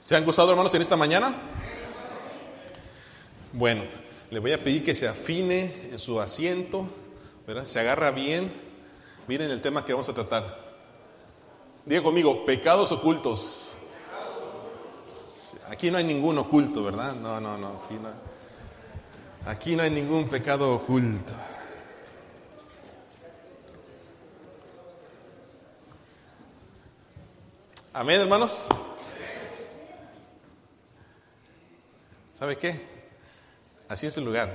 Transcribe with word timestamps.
¿Se 0.00 0.16
han 0.16 0.24
gozado, 0.24 0.50
hermanos, 0.50 0.74
en 0.74 0.80
esta 0.80 0.96
mañana? 0.96 1.34
Bueno, 3.52 3.82
le 4.30 4.38
voy 4.38 4.52
a 4.52 4.64
pedir 4.64 4.82
que 4.82 4.94
se 4.94 5.06
afine 5.06 5.90
en 5.90 5.98
su 5.98 6.18
asiento, 6.18 6.88
¿verdad? 7.46 7.66
Se 7.66 7.80
agarra 7.80 8.10
bien. 8.10 8.50
Miren 9.28 9.50
el 9.50 9.60
tema 9.60 9.84
que 9.84 9.92
vamos 9.92 10.08
a 10.08 10.14
tratar. 10.14 10.58
Diga 11.84 12.02
conmigo, 12.02 12.46
pecados 12.46 12.90
ocultos. 12.92 13.74
Aquí 15.68 15.90
no 15.90 15.98
hay 15.98 16.04
ningún 16.04 16.38
oculto, 16.38 16.82
¿verdad? 16.82 17.14
No, 17.16 17.38
no, 17.38 17.58
no. 17.58 17.82
Aquí 17.84 17.94
no, 18.02 18.08
aquí 19.50 19.76
no 19.76 19.82
hay 19.82 19.90
ningún 19.90 20.30
pecado 20.30 20.76
oculto. 20.76 21.34
Amén, 27.92 28.22
hermanos. 28.22 28.66
¿Sabe 32.40 32.56
qué? 32.56 32.80
Así 33.86 34.06
es 34.06 34.16
el 34.16 34.24
lugar. 34.24 34.50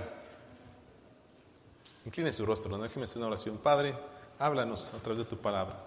Incline 2.04 2.34
su 2.34 2.44
rostro, 2.44 2.76
¿no? 2.76 2.82
déjeme 2.82 3.06
hacer 3.06 3.20
una 3.20 3.28
oración. 3.28 3.60
Padre, 3.60 3.94
háblanos 4.40 4.96
a 4.96 4.98
través 4.98 5.20
de 5.20 5.26
tu 5.26 5.38
palabra. 5.38 5.86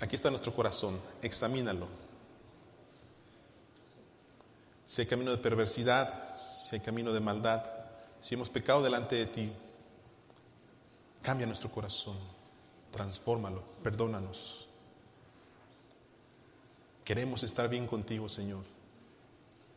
Aquí 0.00 0.16
está 0.16 0.28
nuestro 0.28 0.54
corazón, 0.54 1.00
examínalo. 1.22 1.88
Si 4.84 5.00
hay 5.00 5.06
camino 5.08 5.30
de 5.30 5.38
perversidad, 5.38 6.36
si 6.36 6.76
hay 6.76 6.82
camino 6.82 7.10
de 7.10 7.20
maldad, 7.20 7.64
si 8.20 8.34
hemos 8.34 8.50
pecado 8.50 8.82
delante 8.82 9.16
de 9.16 9.26
ti, 9.26 9.50
cambia 11.22 11.46
nuestro 11.46 11.70
corazón, 11.70 12.18
transfórmalo, 12.92 13.62
perdónanos. 13.82 14.68
Queremos 17.02 17.42
estar 17.44 17.66
bien 17.66 17.86
contigo, 17.86 18.28
Señor. 18.28 18.75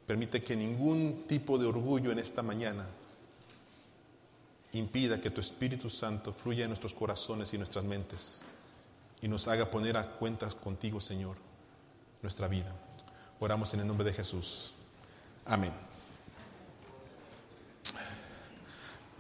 Permite 0.09 0.41
que 0.41 0.55
ningún 0.55 1.25
tipo 1.27 1.59
de 1.59 1.67
orgullo 1.67 2.11
en 2.11 2.17
esta 2.17 2.41
mañana 2.41 2.83
impida 4.71 5.21
que 5.21 5.29
tu 5.29 5.39
Espíritu 5.39 5.87
Santo 5.87 6.33
fluya 6.33 6.63
en 6.63 6.71
nuestros 6.71 6.95
corazones 6.95 7.53
y 7.53 7.59
nuestras 7.59 7.83
mentes 7.83 8.41
y 9.21 9.27
nos 9.27 9.47
haga 9.47 9.69
poner 9.69 9.97
a 9.97 10.13
cuentas 10.13 10.55
contigo, 10.55 10.99
Señor, 10.99 11.37
nuestra 12.23 12.47
vida. 12.47 12.75
Oramos 13.39 13.71
en 13.75 13.81
el 13.81 13.87
nombre 13.87 14.03
de 14.03 14.13
Jesús. 14.13 14.73
Amén. 15.45 15.73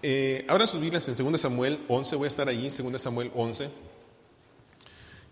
Eh, 0.01 0.43
ahora 0.49 0.65
sus 0.65 0.81
Biblias 0.81 1.07
en 1.07 1.31
2 1.31 1.39
Samuel 1.39 1.85
11, 1.87 2.15
voy 2.15 2.25
a 2.25 2.29
estar 2.29 2.49
en 2.49 2.63
2 2.63 2.99
Samuel 2.99 3.31
11. 3.35 3.69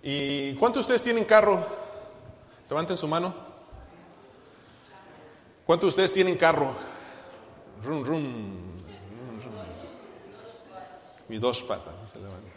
¿Y 0.03 0.53
cuántos 0.53 0.81
de 0.81 0.93
ustedes 0.93 1.01
tienen 1.01 1.25
carro? 1.25 1.65
Levanten 2.69 2.95
su 2.95 3.07
mano. 3.07 3.46
¿Cuántos 5.67 5.87
de 5.87 5.89
ustedes 5.89 6.13
tienen 6.13 6.37
carro? 6.37 6.73
Rum, 7.83 8.03
rum, 8.03 8.23
dos 11.29 11.61
patas. 11.63 11.93
Se 12.09 12.19
levantan. 12.19 12.53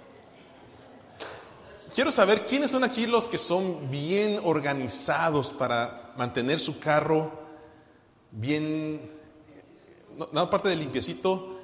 Quiero 1.92 2.12
saber 2.12 2.46
quiénes 2.46 2.70
son 2.70 2.84
aquí 2.84 3.06
los 3.06 3.28
que 3.28 3.36
son 3.36 3.90
bien 3.90 4.40
organizados 4.44 5.52
para 5.52 6.12
mantener 6.16 6.60
su 6.60 6.78
carro 6.78 7.32
bien, 8.30 9.00
no, 10.32 10.40
aparte 10.40 10.68
de 10.68 10.76
limpiecito, 10.76 11.58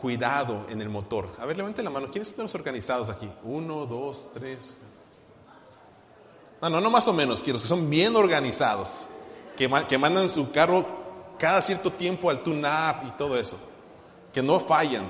cuidado 0.00 0.66
en 0.68 0.82
el 0.82 0.88
motor. 0.88 1.28
A 1.38 1.46
ver, 1.46 1.56
levanten 1.56 1.84
la 1.84 1.92
mano. 1.92 2.10
¿Quiénes 2.10 2.28
están 2.28 2.46
los 2.46 2.54
organizados 2.56 3.08
aquí? 3.08 3.30
Uno, 3.44 3.86
dos, 3.86 4.30
tres. 4.34 4.78
No, 6.60 6.68
no, 6.68 6.80
no 6.80 6.90
más 6.90 7.06
o 7.06 7.12
menos, 7.12 7.44
quiero 7.44 7.60
que 7.60 7.66
son 7.68 7.88
bien 7.88 8.16
organizados, 8.16 9.06
que, 9.58 9.98
mandan 9.98 10.30
su 10.30 10.52
carro 10.52 10.86
cada 11.36 11.60
cierto 11.60 11.92
tiempo 11.92 12.30
al 12.30 12.44
tune-up 12.44 13.08
y 13.08 13.10
todo 13.18 13.36
eso, 13.36 13.58
que 14.32 14.40
no 14.40 14.60
fallan. 14.60 15.04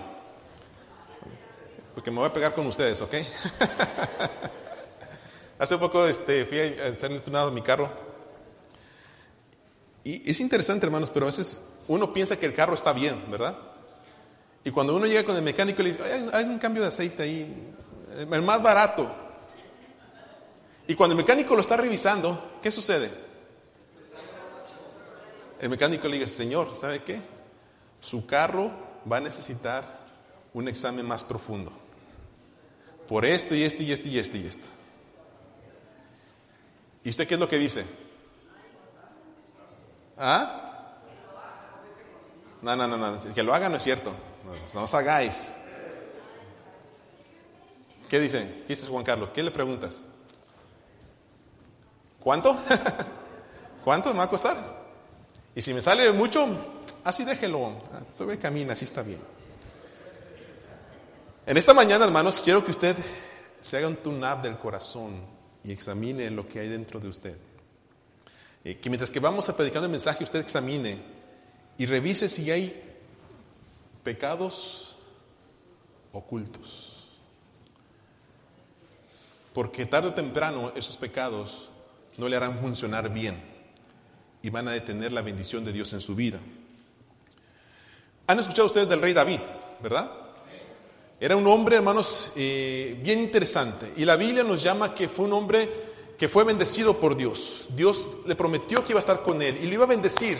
Porque 1.94 2.10
me 2.10 2.16
voy 2.16 2.26
a 2.26 2.32
pegar 2.32 2.54
con 2.54 2.66
ustedes, 2.66 3.02
¿ok? 3.02 3.14
Hace 5.58 5.76
poco 5.76 6.06
este, 6.06 6.46
fui 6.46 6.58
a 6.58 6.94
hacer 6.94 7.12
el 7.12 7.20
tunado 7.20 7.50
de 7.50 7.54
mi 7.54 7.60
carro. 7.60 7.90
Y 10.02 10.30
es 10.30 10.40
interesante, 10.40 10.86
hermanos, 10.86 11.10
pero 11.12 11.26
a 11.26 11.28
veces 11.28 11.66
uno 11.86 12.14
piensa 12.14 12.38
que 12.38 12.46
el 12.46 12.54
carro 12.54 12.72
está 12.72 12.94
bien, 12.94 13.22
¿verdad? 13.30 13.54
Y 14.64 14.70
cuando 14.70 14.96
uno 14.96 15.04
llega 15.04 15.24
con 15.24 15.36
el 15.36 15.42
mecánico 15.42 15.82
y 15.82 15.86
le 15.86 15.92
dice, 15.92 16.04
hay, 16.04 16.30
hay 16.32 16.44
un 16.44 16.58
cambio 16.58 16.82
de 16.82 16.88
aceite 16.88 17.22
ahí, 17.22 17.74
el 18.16 18.42
más 18.42 18.62
barato. 18.62 19.14
Y 20.86 20.94
cuando 20.94 21.12
el 21.12 21.18
mecánico 21.18 21.54
lo 21.54 21.60
está 21.60 21.76
revisando, 21.76 22.58
¿qué 22.62 22.70
sucede? 22.70 23.27
El 25.60 25.70
mecánico 25.70 26.06
le 26.08 26.18
dice, 26.18 26.28
Señor, 26.28 26.76
¿sabe 26.76 27.00
qué? 27.02 27.20
Su 28.00 28.26
carro 28.26 28.70
va 29.10 29.16
a 29.16 29.20
necesitar 29.20 29.84
un 30.52 30.68
examen 30.68 31.06
más 31.06 31.24
profundo. 31.24 31.72
Por 33.08 33.24
esto 33.24 33.54
y 33.54 33.62
esto 33.62 33.82
y 33.82 33.92
esto 33.92 34.08
y 34.08 34.18
esto 34.18 34.36
y 34.36 34.46
esto. 34.46 34.68
¿Y 37.04 37.10
usted 37.10 37.26
qué 37.26 37.34
es 37.34 37.40
lo 37.40 37.48
que 37.48 37.58
dice? 37.58 37.84
¿Ah? 40.16 40.94
No, 42.60 42.76
no, 42.76 42.86
no, 42.86 42.96
no. 42.96 43.34
Que 43.34 43.42
lo 43.42 43.54
haga 43.54 43.68
no 43.68 43.76
es 43.76 43.82
cierto. 43.82 44.12
No, 44.74 44.82
os 44.82 44.94
hagáis. 44.94 45.52
¿Qué 48.08 48.20
dice? 48.20 48.62
¿Qué 48.66 48.68
dices 48.68 48.88
Juan 48.88 49.04
Carlos? 49.04 49.30
¿Qué 49.34 49.42
le 49.42 49.50
preguntas? 49.50 50.02
¿Cuánto? 52.20 52.58
¿Cuánto 53.84 54.12
me 54.12 54.18
va 54.18 54.24
a 54.24 54.30
costar? 54.30 54.77
Y 55.58 55.62
si 55.62 55.74
me 55.74 55.82
sale 55.82 56.12
mucho, 56.12 56.46
así 57.02 57.24
déjelo. 57.24 57.72
Todavía 58.16 58.38
camina, 58.38 58.74
así 58.74 58.84
está 58.84 59.02
bien. 59.02 59.18
En 61.44 61.56
esta 61.56 61.74
mañana, 61.74 62.04
hermanos, 62.04 62.40
quiero 62.40 62.64
que 62.64 62.70
usted 62.70 62.96
se 63.60 63.76
haga 63.76 63.88
un 63.88 63.96
tune-up 63.96 64.40
del 64.40 64.56
corazón 64.56 65.20
y 65.64 65.72
examine 65.72 66.30
lo 66.30 66.46
que 66.46 66.60
hay 66.60 66.68
dentro 66.68 67.00
de 67.00 67.08
usted. 67.08 67.36
Eh, 68.62 68.76
que 68.76 68.88
mientras 68.88 69.10
que 69.10 69.18
vamos 69.18 69.48
a 69.48 69.56
predicando 69.56 69.86
el 69.86 69.90
mensaje, 69.90 70.22
usted 70.22 70.38
examine 70.38 70.96
y 71.76 71.86
revise 71.86 72.28
si 72.28 72.52
hay 72.52 72.80
pecados 74.04 74.94
ocultos. 76.12 77.18
Porque 79.52 79.86
tarde 79.86 80.10
o 80.10 80.14
temprano 80.14 80.70
esos 80.76 80.96
pecados 80.96 81.68
no 82.16 82.28
le 82.28 82.36
harán 82.36 82.60
funcionar 82.60 83.12
bien 83.12 83.57
y 84.42 84.50
van 84.50 84.68
a 84.68 84.72
detener 84.72 85.12
la 85.12 85.22
bendición 85.22 85.64
de 85.64 85.72
Dios 85.72 85.92
en 85.92 86.00
su 86.00 86.14
vida. 86.14 86.38
Han 88.26 88.38
escuchado 88.38 88.66
ustedes 88.66 88.88
del 88.88 89.00
rey 89.00 89.12
David, 89.12 89.40
¿verdad? 89.82 90.10
Era 91.20 91.34
un 91.34 91.46
hombre, 91.46 91.76
hermanos, 91.76 92.32
eh, 92.36 92.98
bien 93.02 93.18
interesante. 93.18 93.92
Y 93.96 94.04
la 94.04 94.16
Biblia 94.16 94.44
nos 94.44 94.62
llama 94.62 94.94
que 94.94 95.08
fue 95.08 95.24
un 95.24 95.32
hombre 95.32 95.68
que 96.16 96.28
fue 96.28 96.44
bendecido 96.44 96.98
por 97.00 97.16
Dios. 97.16 97.66
Dios 97.70 98.10
le 98.26 98.36
prometió 98.36 98.84
que 98.84 98.92
iba 98.92 98.98
a 98.98 99.00
estar 99.00 99.22
con 99.22 99.40
él 99.42 99.58
y 99.62 99.66
lo 99.66 99.74
iba 99.74 99.84
a 99.84 99.88
bendecir. 99.88 100.38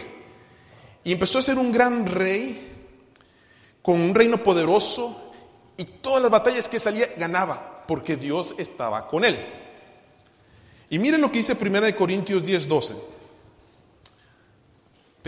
Y 1.03 1.12
empezó 1.12 1.38
a 1.38 1.42
ser 1.42 1.58
un 1.58 1.72
gran 1.72 2.06
rey, 2.06 2.84
con 3.82 4.00
un 4.00 4.14
reino 4.14 4.42
poderoso, 4.42 5.32
y 5.76 5.84
todas 5.84 6.20
las 6.20 6.31
batallas 6.31 6.69
que 6.69 6.81
salía 6.81 7.06
ganaba, 7.16 7.84
porque 7.87 8.16
Dios 8.16 8.54
estaba 8.58 9.08
con 9.08 9.25
él. 9.25 9.38
Y 10.91 10.98
miren 10.98 11.20
lo 11.20 11.31
que 11.31 11.38
dice 11.38 11.56
1 11.58 11.97
Corintios 11.97 12.44
10, 12.44 12.69
12. 12.69 12.94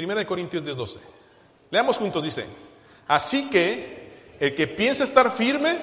1 0.05 0.27
Corintios 0.27 0.65
10, 0.65 0.77
12. 0.77 1.01
Leamos 1.71 1.97
juntos, 1.97 2.23
dice, 2.23 2.47
así 3.07 3.49
que 3.51 4.37
el 4.41 4.55
que 4.55 4.67
piensa 4.67 5.05
estar 5.05 5.31
firme, 5.33 5.79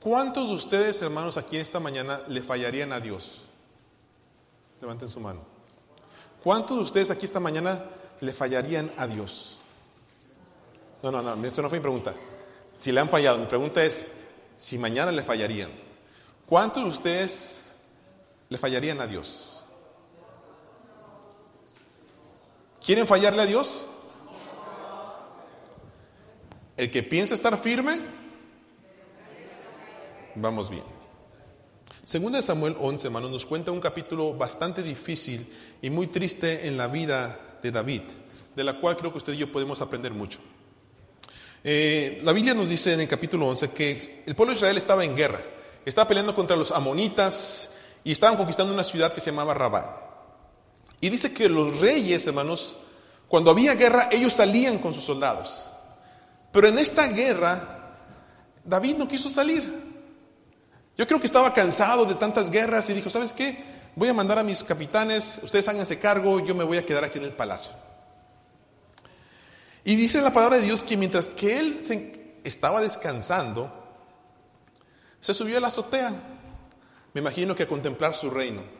¿cuántos 0.00 0.48
de 0.48 0.54
ustedes, 0.54 1.00
hermanos, 1.02 1.36
aquí 1.36 1.56
esta 1.56 1.80
mañana 1.80 2.22
le 2.28 2.42
fallarían 2.42 2.92
a 2.92 3.00
Dios? 3.00 3.42
Levanten 4.80 5.08
su 5.08 5.20
mano. 5.20 5.40
¿Cuántos 6.42 6.76
de 6.76 6.82
ustedes 6.82 7.10
aquí 7.10 7.24
esta 7.24 7.40
mañana 7.40 7.84
le 8.20 8.32
fallarían 8.32 8.90
a 8.96 9.06
Dios? 9.06 9.58
No, 11.02 11.10
no, 11.10 11.22
no, 11.22 11.46
eso 11.46 11.62
no 11.62 11.68
fue 11.68 11.78
mi 11.78 11.82
pregunta. 11.82 12.14
Si 12.76 12.92
le 12.92 13.00
han 13.00 13.08
fallado, 13.08 13.38
mi 13.38 13.46
pregunta 13.46 13.82
es 13.84 14.08
si 14.56 14.78
mañana 14.78 15.12
le 15.12 15.22
fallarían. 15.22 15.70
¿Cuántos 16.46 16.82
de 16.82 16.88
ustedes 16.88 17.74
le 18.48 18.58
fallarían 18.58 19.00
a 19.00 19.06
Dios? 19.06 19.57
¿Quieren 22.88 23.06
fallarle 23.06 23.42
a 23.42 23.44
Dios? 23.44 23.84
El 26.74 26.90
que 26.90 27.02
piensa 27.02 27.34
estar 27.34 27.60
firme, 27.60 28.00
vamos 30.34 30.70
bien. 30.70 30.84
Segunda 32.02 32.38
de 32.38 32.42
Samuel 32.42 32.74
11, 32.80 33.08
hermanos, 33.08 33.30
nos 33.30 33.44
cuenta 33.44 33.72
un 33.72 33.80
capítulo 33.82 34.32
bastante 34.32 34.82
difícil 34.82 35.46
y 35.82 35.90
muy 35.90 36.06
triste 36.06 36.66
en 36.66 36.78
la 36.78 36.88
vida 36.88 37.38
de 37.62 37.70
David, 37.70 38.00
de 38.56 38.64
la 38.64 38.80
cual 38.80 38.96
creo 38.96 39.12
que 39.12 39.18
usted 39.18 39.34
y 39.34 39.36
yo 39.36 39.52
podemos 39.52 39.82
aprender 39.82 40.12
mucho. 40.12 40.38
Eh, 41.64 42.22
la 42.24 42.32
Biblia 42.32 42.54
nos 42.54 42.70
dice 42.70 42.94
en 42.94 43.00
el 43.00 43.08
capítulo 43.08 43.48
11 43.48 43.68
que 43.72 44.00
el 44.24 44.34
pueblo 44.34 44.54
de 44.54 44.60
Israel 44.60 44.78
estaba 44.78 45.04
en 45.04 45.14
guerra, 45.14 45.42
estaba 45.84 46.08
peleando 46.08 46.34
contra 46.34 46.56
los 46.56 46.70
amonitas 46.70 47.80
y 48.02 48.12
estaban 48.12 48.38
conquistando 48.38 48.72
una 48.72 48.82
ciudad 48.82 49.12
que 49.12 49.20
se 49.20 49.30
llamaba 49.30 49.52
Rabá. 49.52 50.07
Y 51.00 51.10
dice 51.10 51.32
que 51.32 51.48
los 51.48 51.78
reyes, 51.78 52.26
hermanos, 52.26 52.76
cuando 53.28 53.50
había 53.50 53.74
guerra, 53.74 54.08
ellos 54.10 54.32
salían 54.32 54.78
con 54.78 54.94
sus 54.94 55.04
soldados. 55.04 55.70
Pero 56.50 56.68
en 56.68 56.78
esta 56.78 57.06
guerra, 57.08 57.96
David 58.64 58.96
no 58.96 59.06
quiso 59.06 59.30
salir. 59.30 59.62
Yo 60.96 61.06
creo 61.06 61.20
que 61.20 61.26
estaba 61.26 61.54
cansado 61.54 62.04
de 62.04 62.14
tantas 62.16 62.50
guerras 62.50 62.90
y 62.90 62.94
dijo, 62.94 63.10
¿sabes 63.10 63.32
qué? 63.32 63.62
Voy 63.94 64.08
a 64.08 64.14
mandar 64.14 64.38
a 64.38 64.42
mis 64.42 64.64
capitanes, 64.64 65.40
ustedes 65.42 65.68
háganse 65.68 65.98
cargo, 65.98 66.40
yo 66.40 66.54
me 66.54 66.64
voy 66.64 66.78
a 66.78 66.86
quedar 66.86 67.04
aquí 67.04 67.18
en 67.18 67.24
el 67.24 67.32
palacio. 67.32 67.72
Y 69.84 69.94
dice 69.96 70.20
la 70.20 70.32
palabra 70.32 70.56
de 70.56 70.62
Dios 70.62 70.82
que 70.82 70.96
mientras 70.96 71.28
que 71.28 71.60
él 71.60 71.82
estaba 72.44 72.80
descansando, 72.80 73.72
se 75.20 75.34
subió 75.34 75.58
a 75.58 75.60
la 75.60 75.68
azotea, 75.68 76.12
me 77.14 77.20
imagino 77.20 77.54
que 77.54 77.64
a 77.64 77.68
contemplar 77.68 78.14
su 78.14 78.30
reino. 78.30 78.77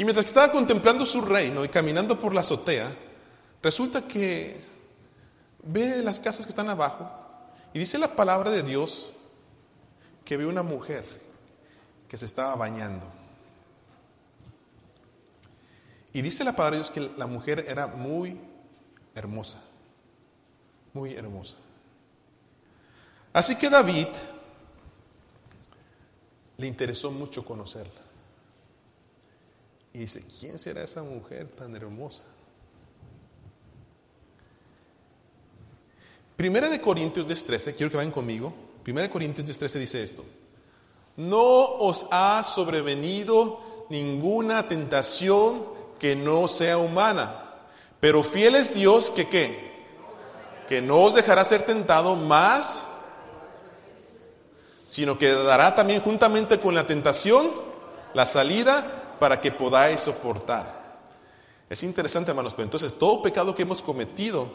Y 0.00 0.04
mientras 0.06 0.24
estaba 0.24 0.50
contemplando 0.50 1.04
su 1.04 1.20
reino 1.20 1.62
y 1.62 1.68
caminando 1.68 2.18
por 2.18 2.34
la 2.34 2.40
azotea, 2.40 2.90
resulta 3.62 4.08
que 4.08 4.58
ve 5.62 6.02
las 6.02 6.18
casas 6.18 6.46
que 6.46 6.50
están 6.52 6.70
abajo 6.70 7.06
y 7.74 7.80
dice 7.80 7.98
la 7.98 8.16
palabra 8.16 8.50
de 8.50 8.62
Dios 8.62 9.12
que 10.24 10.38
ve 10.38 10.46
una 10.46 10.62
mujer 10.62 11.04
que 12.08 12.16
se 12.16 12.24
estaba 12.24 12.56
bañando. 12.56 13.06
Y 16.14 16.22
dice 16.22 16.44
la 16.44 16.56
palabra 16.56 16.78
de 16.78 16.84
Dios 16.84 16.90
que 16.90 17.18
la 17.18 17.26
mujer 17.26 17.66
era 17.68 17.86
muy 17.86 18.40
hermosa, 19.14 19.62
muy 20.94 21.12
hermosa. 21.12 21.58
Así 23.34 23.54
que 23.56 23.68
David 23.68 24.08
le 26.56 26.66
interesó 26.66 27.10
mucho 27.10 27.44
conocerla. 27.44 28.09
Y 30.00 30.04
dice, 30.04 30.24
¿quién 30.40 30.58
será 30.58 30.82
esa 30.82 31.02
mujer 31.02 31.48
tan 31.48 31.76
hermosa? 31.76 32.24
Primera 36.36 36.70
de 36.70 36.80
Corintios 36.80 37.26
13, 37.26 37.74
quiero 37.74 37.90
que 37.90 37.98
vayan 37.98 38.10
conmigo. 38.10 38.50
Primera 38.82 39.06
de 39.06 39.12
Corintios 39.12 39.58
13 39.58 39.78
dice 39.78 40.02
esto. 40.02 40.24
No 41.18 41.36
os 41.36 42.06
ha 42.10 42.42
sobrevenido 42.42 43.60
ninguna 43.90 44.66
tentación 44.68 45.66
que 45.98 46.16
no 46.16 46.48
sea 46.48 46.78
humana, 46.78 47.44
pero 48.00 48.22
fiel 48.22 48.54
es 48.54 48.72
Dios 48.72 49.10
que 49.10 49.28
qué? 49.28 49.70
Que 50.66 50.80
no 50.80 51.02
os 51.02 51.14
dejará 51.14 51.44
ser 51.44 51.66
tentado 51.66 52.16
más 52.16 52.86
sino 54.86 55.18
que 55.18 55.30
dará 55.30 55.76
también 55.76 56.00
juntamente 56.00 56.58
con 56.58 56.74
la 56.74 56.86
tentación 56.86 57.50
la 58.14 58.24
salida 58.26 58.99
para 59.20 59.40
que 59.40 59.52
podáis 59.52 60.00
soportar. 60.00 60.80
Es 61.68 61.84
interesante, 61.84 62.32
hermanos, 62.32 62.54
pero 62.54 62.64
entonces 62.64 62.98
todo 62.98 63.22
pecado 63.22 63.54
que 63.54 63.62
hemos 63.62 63.80
cometido, 63.80 64.48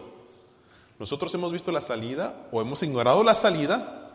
nosotros 1.00 1.34
hemos 1.34 1.52
visto 1.54 1.72
la 1.72 1.80
salida 1.80 2.48
o 2.52 2.60
hemos 2.60 2.84
ignorado 2.84 3.24
la 3.24 3.36
salida, 3.36 4.12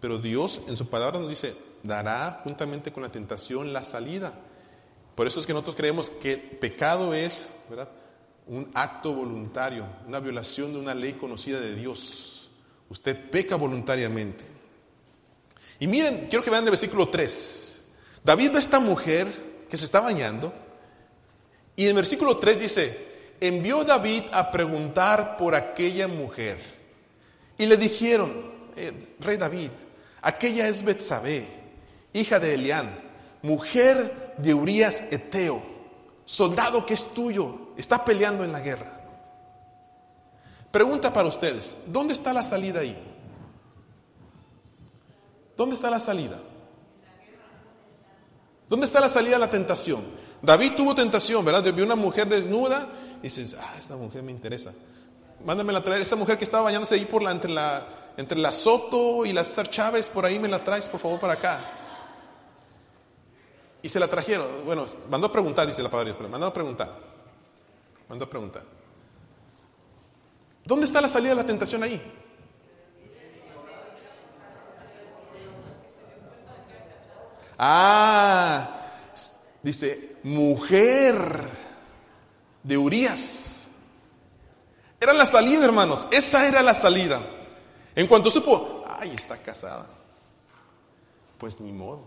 pero 0.00 0.18
Dios 0.18 0.62
en 0.66 0.76
su 0.78 0.88
palabra 0.88 1.18
nos 1.18 1.28
dice, 1.28 1.54
dará 1.82 2.40
juntamente 2.44 2.92
con 2.92 3.02
la 3.02 3.12
tentación 3.12 3.74
la 3.74 3.84
salida. 3.84 4.32
Por 5.14 5.26
eso 5.26 5.40
es 5.40 5.46
que 5.46 5.52
nosotros 5.52 5.76
creemos 5.76 6.08
que 6.08 6.38
pecado 6.38 7.12
es 7.12 7.54
¿verdad? 7.68 7.90
un 8.46 8.70
acto 8.72 9.12
voluntario, 9.12 9.84
una 10.06 10.20
violación 10.20 10.72
de 10.72 10.80
una 10.80 10.94
ley 10.94 11.12
conocida 11.12 11.60
de 11.60 11.74
Dios. 11.74 12.48
Usted 12.88 13.30
peca 13.30 13.56
voluntariamente. 13.56 14.44
Y 15.80 15.86
miren, 15.86 16.28
quiero 16.28 16.42
que 16.42 16.50
vean 16.50 16.64
el 16.64 16.70
versículo 16.70 17.08
3. 17.08 17.82
David 18.24 18.50
ve 18.50 18.56
a 18.56 18.60
esta 18.60 18.80
mujer 18.80 19.51
que 19.72 19.78
se 19.78 19.86
está 19.86 20.02
bañando 20.02 20.52
y 21.76 21.84
en 21.84 21.88
el 21.88 21.94
versículo 21.94 22.36
3 22.36 22.60
dice, 22.60 23.08
envió 23.40 23.84
David 23.84 24.24
a 24.30 24.50
preguntar 24.50 25.38
por 25.38 25.54
aquella 25.54 26.08
mujer. 26.08 26.58
Y 27.56 27.64
le 27.64 27.78
dijeron, 27.78 28.52
eh, 28.76 29.14
rey 29.18 29.38
David, 29.38 29.70
aquella 30.20 30.68
es 30.68 30.84
Betsabé, 30.84 31.46
hija 32.12 32.38
de 32.38 32.52
Elián, 32.52 32.94
mujer 33.40 34.34
de 34.36 34.52
Urias 34.52 35.04
Eteo, 35.10 35.62
soldado 36.26 36.84
que 36.84 36.92
es 36.92 37.14
tuyo, 37.14 37.72
está 37.78 38.04
peleando 38.04 38.44
en 38.44 38.52
la 38.52 38.60
guerra. 38.60 39.00
Pregunta 40.70 41.14
para 41.14 41.28
ustedes, 41.28 41.78
¿dónde 41.86 42.12
está 42.12 42.34
la 42.34 42.44
salida 42.44 42.80
ahí? 42.80 43.02
¿Dónde 45.56 45.76
está 45.76 45.88
la 45.88 45.98
salida? 45.98 46.42
¿Dónde 48.72 48.86
está 48.86 49.00
la 49.00 49.10
salida 49.10 49.36
a 49.36 49.38
la 49.38 49.50
tentación? 49.50 50.02
David 50.40 50.72
tuvo 50.78 50.94
tentación, 50.94 51.44
¿verdad? 51.44 51.74
Vio 51.74 51.84
una 51.84 51.94
mujer 51.94 52.26
desnuda 52.26 52.88
y 53.18 53.24
dices, 53.24 53.54
ah, 53.60 53.74
esta 53.78 53.96
mujer 53.96 54.22
me 54.22 54.32
interesa. 54.32 54.72
Mándame 55.44 55.76
a 55.76 55.84
traer. 55.84 56.00
Esa 56.00 56.16
mujer 56.16 56.38
que 56.38 56.44
estaba 56.44 56.62
bañándose 56.62 56.94
ahí 56.94 57.04
por 57.04 57.22
la, 57.22 57.32
entre 57.32 57.50
la, 57.50 57.86
entre 58.16 58.50
Soto 58.50 59.26
y 59.26 59.34
la 59.34 59.44
César 59.44 59.68
Chávez, 59.68 60.08
por 60.08 60.24
ahí 60.24 60.38
me 60.38 60.48
la 60.48 60.64
traes, 60.64 60.88
por 60.88 61.00
favor, 61.00 61.20
para 61.20 61.34
acá. 61.34 61.60
Y 63.82 63.90
se 63.90 64.00
la 64.00 64.08
trajeron. 64.08 64.46
Bueno, 64.64 64.86
mandó 65.10 65.26
a 65.26 65.32
preguntar, 65.32 65.66
dice 65.66 65.82
la 65.82 65.90
palabra 65.90 66.14
pero 66.16 66.30
mandó 66.30 66.46
a 66.46 66.54
preguntar. 66.54 66.88
Mandó 68.08 68.24
a 68.24 68.30
preguntar. 68.30 68.62
¿Dónde 70.64 70.86
está 70.86 71.02
la 71.02 71.10
salida 71.10 71.32
de 71.32 71.36
la 71.36 71.46
tentación 71.46 71.82
ahí? 71.82 72.00
Ah, 77.58 78.80
dice, 79.62 80.16
mujer 80.22 81.48
de 82.62 82.78
Urias. 82.78 83.70
Era 85.00 85.12
la 85.12 85.26
salida, 85.26 85.64
hermanos. 85.64 86.06
Esa 86.12 86.46
era 86.46 86.62
la 86.62 86.74
salida. 86.74 87.20
En 87.94 88.06
cuanto 88.06 88.30
supo, 88.30 88.84
ay, 88.86 89.10
está 89.14 89.36
casada. 89.38 89.86
Pues 91.38 91.60
ni 91.60 91.72
modo. 91.72 92.04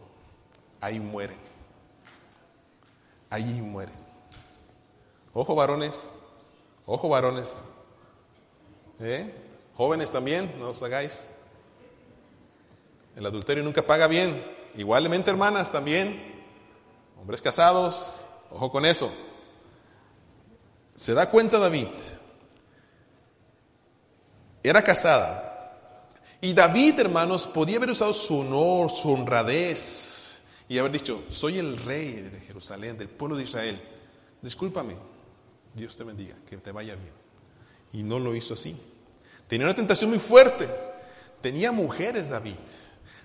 Ahí 0.79 0.99
muere. 0.99 1.35
Ahí 3.29 3.61
muere. 3.61 3.91
Ojo, 5.33 5.55
varones. 5.55 6.09
Ojo, 6.85 7.09
varones. 7.09 7.55
¿Eh? 8.99 9.33
Jóvenes 9.75 10.11
también, 10.11 10.53
no 10.57 10.69
os 10.69 10.81
hagáis. 10.81 11.25
El 13.15 13.25
adulterio 13.25 13.63
nunca 13.63 13.81
paga 13.81 14.07
bien. 14.07 14.41
Igualmente, 14.77 15.31
hermanas, 15.31 15.71
también, 15.71 16.21
hombres 17.19 17.41
casados, 17.41 18.25
ojo 18.51 18.71
con 18.71 18.85
eso. 18.85 19.11
Se 20.93 21.13
da 21.13 21.29
cuenta 21.29 21.59
David, 21.59 21.87
era 24.63 24.83
casada. 24.83 26.09
Y 26.41 26.53
David, 26.53 26.99
hermanos, 26.99 27.47
podía 27.47 27.77
haber 27.77 27.91
usado 27.91 28.13
su 28.13 28.39
honor, 28.39 28.91
su 28.91 29.11
honradez 29.11 30.43
y 30.67 30.77
haber 30.77 30.91
dicho, 30.91 31.23
soy 31.29 31.57
el 31.57 31.77
rey 31.77 32.21
de 32.21 32.39
Jerusalén, 32.41 32.97
del 32.97 33.09
pueblo 33.09 33.35
de 33.37 33.43
Israel. 33.43 33.81
Discúlpame, 34.41 34.95
Dios 35.73 35.95
te 35.95 36.03
bendiga, 36.03 36.35
que 36.49 36.57
te 36.57 36.71
vaya 36.71 36.95
bien. 36.95 37.13
Y 37.93 38.03
no 38.03 38.19
lo 38.19 38.35
hizo 38.35 38.55
así. 38.55 38.77
Tenía 39.47 39.67
una 39.67 39.75
tentación 39.75 40.09
muy 40.09 40.19
fuerte. 40.19 40.67
Tenía 41.41 41.71
mujeres, 41.71 42.29
David. 42.29 42.55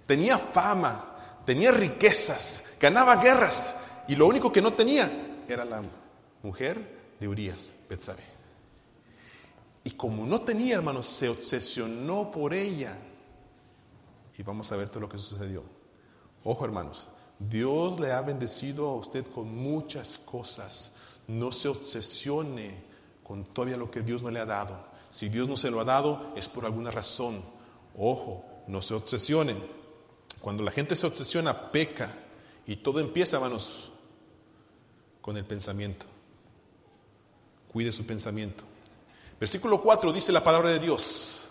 Tenía 0.06 0.38
fama 0.38 1.10
tenía 1.44 1.72
riquezas, 1.72 2.64
ganaba 2.80 3.16
guerras 3.16 3.74
y 4.08 4.16
lo 4.16 4.26
único 4.26 4.52
que 4.52 4.62
no 4.62 4.72
tenía 4.72 5.10
era 5.48 5.64
la 5.64 5.82
mujer 6.42 7.00
de 7.18 7.28
Urias, 7.28 7.74
Betsabé. 7.88 8.22
Y 9.84 9.92
como 9.92 10.26
no 10.26 10.40
tenía, 10.40 10.76
hermanos, 10.76 11.06
se 11.06 11.28
obsesionó 11.28 12.30
por 12.30 12.52
ella. 12.52 12.96
Y 14.36 14.42
vamos 14.42 14.70
a 14.72 14.76
ver 14.76 14.88
todo 14.88 15.00
lo 15.00 15.08
que 15.08 15.18
sucedió. 15.18 15.62
Ojo, 16.44 16.64
hermanos, 16.64 17.08
Dios 17.38 18.00
le 18.00 18.12
ha 18.12 18.20
bendecido 18.22 18.88
a 18.88 18.96
usted 18.96 19.26
con 19.26 19.54
muchas 19.54 20.18
cosas. 20.18 20.96
No 21.28 21.52
se 21.52 21.68
obsesione 21.68 22.74
con 23.22 23.44
todavía 23.44 23.76
lo 23.76 23.90
que 23.90 24.02
Dios 24.02 24.22
no 24.22 24.30
le 24.30 24.40
ha 24.40 24.46
dado. 24.46 24.90
Si 25.10 25.28
Dios 25.28 25.48
no 25.48 25.56
se 25.56 25.70
lo 25.70 25.80
ha 25.80 25.84
dado, 25.84 26.32
es 26.36 26.48
por 26.48 26.64
alguna 26.64 26.90
razón. 26.90 27.42
Ojo, 27.96 28.44
no 28.66 28.82
se 28.82 28.94
obsesione. 28.94 29.54
Cuando 30.40 30.62
la 30.62 30.70
gente 30.70 30.96
se 30.96 31.06
obsesiona, 31.06 31.70
peca 31.70 32.12
y 32.66 32.76
todo 32.76 33.00
empieza, 33.00 33.36
hermanos, 33.36 33.90
con 35.20 35.36
el 35.36 35.44
pensamiento. 35.44 36.06
Cuide 37.72 37.92
su 37.92 38.04
pensamiento. 38.06 38.64
Versículo 39.38 39.80
4 39.82 40.12
dice 40.12 40.32
la 40.32 40.42
palabra 40.42 40.70
de 40.70 40.78
Dios. 40.78 41.48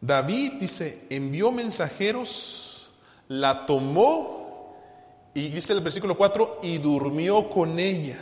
David 0.00 0.52
dice, 0.60 1.06
envió 1.10 1.52
mensajeros, 1.52 2.90
la 3.28 3.66
tomó 3.66 4.40
y 5.34 5.48
dice 5.48 5.72
el 5.72 5.80
versículo 5.80 6.16
4, 6.16 6.60
y 6.62 6.78
durmió 6.78 7.50
con 7.50 7.78
ella. 7.78 8.18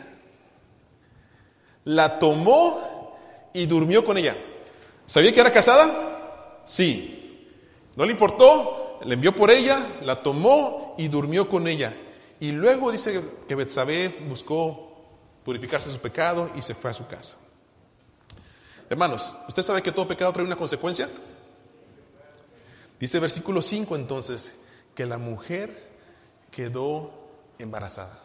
La 1.85 2.19
tomó 2.19 3.17
y 3.53 3.67
durmió 3.67 4.05
con 4.05 4.19
ella. 4.19 4.37
¿Sabía 5.07 5.33
que 5.33 5.41
era 5.41 5.53
casada? 5.53 6.63
Sí. 6.67 7.18
No 7.99 8.07
le 8.07 8.13
importó, 8.13 9.01
le 9.05 9.15
envió 9.15 9.35
por 9.35 9.51
ella, 9.51 9.85
la 10.03 10.23
tomó 10.23 10.95
y 10.97 11.09
durmió 11.09 11.49
con 11.49 11.67
ella. 11.67 11.93
Y 12.39 12.53
luego 12.53 12.93
dice 12.93 13.21
que 13.49 13.57
Betsabé 13.57 14.21
buscó 14.29 14.95
purificarse 15.45 15.89
de 15.89 15.97
su 15.97 16.01
pecado 16.01 16.49
y 16.55 16.63
se 16.63 16.77
fue 16.77 16.93
a 16.93 16.95
su 16.95 17.09
casa. 17.09 17.39
Hermanos, 18.89 19.35
¿usted 19.49 19.65
sabe 19.65 19.83
que 19.83 19.91
todo 19.91 20.07
pecado 20.07 20.33
trae 20.33 20.47
una 20.47 20.55
consecuencia? 20.55 21.09
Dice 23.01 23.19
versículo 23.19 23.63
5 23.63 23.97
entonces 23.97 24.61
que 24.95 25.05
la 25.05 25.19
mujer 25.19 25.91
quedó 26.53 27.11
embarazada. 27.59 28.17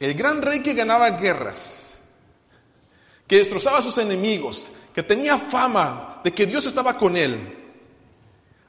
El 0.00 0.14
gran 0.14 0.42
rey 0.42 0.60
que 0.60 0.74
ganaba 0.74 1.08
guerras, 1.10 1.79
que 3.30 3.36
destrozaba 3.36 3.78
a 3.78 3.82
sus 3.82 3.96
enemigos, 3.98 4.72
que 4.92 5.04
tenía 5.04 5.38
fama 5.38 6.20
de 6.24 6.32
que 6.32 6.46
Dios 6.46 6.66
estaba 6.66 6.98
con 6.98 7.16
él, 7.16 7.38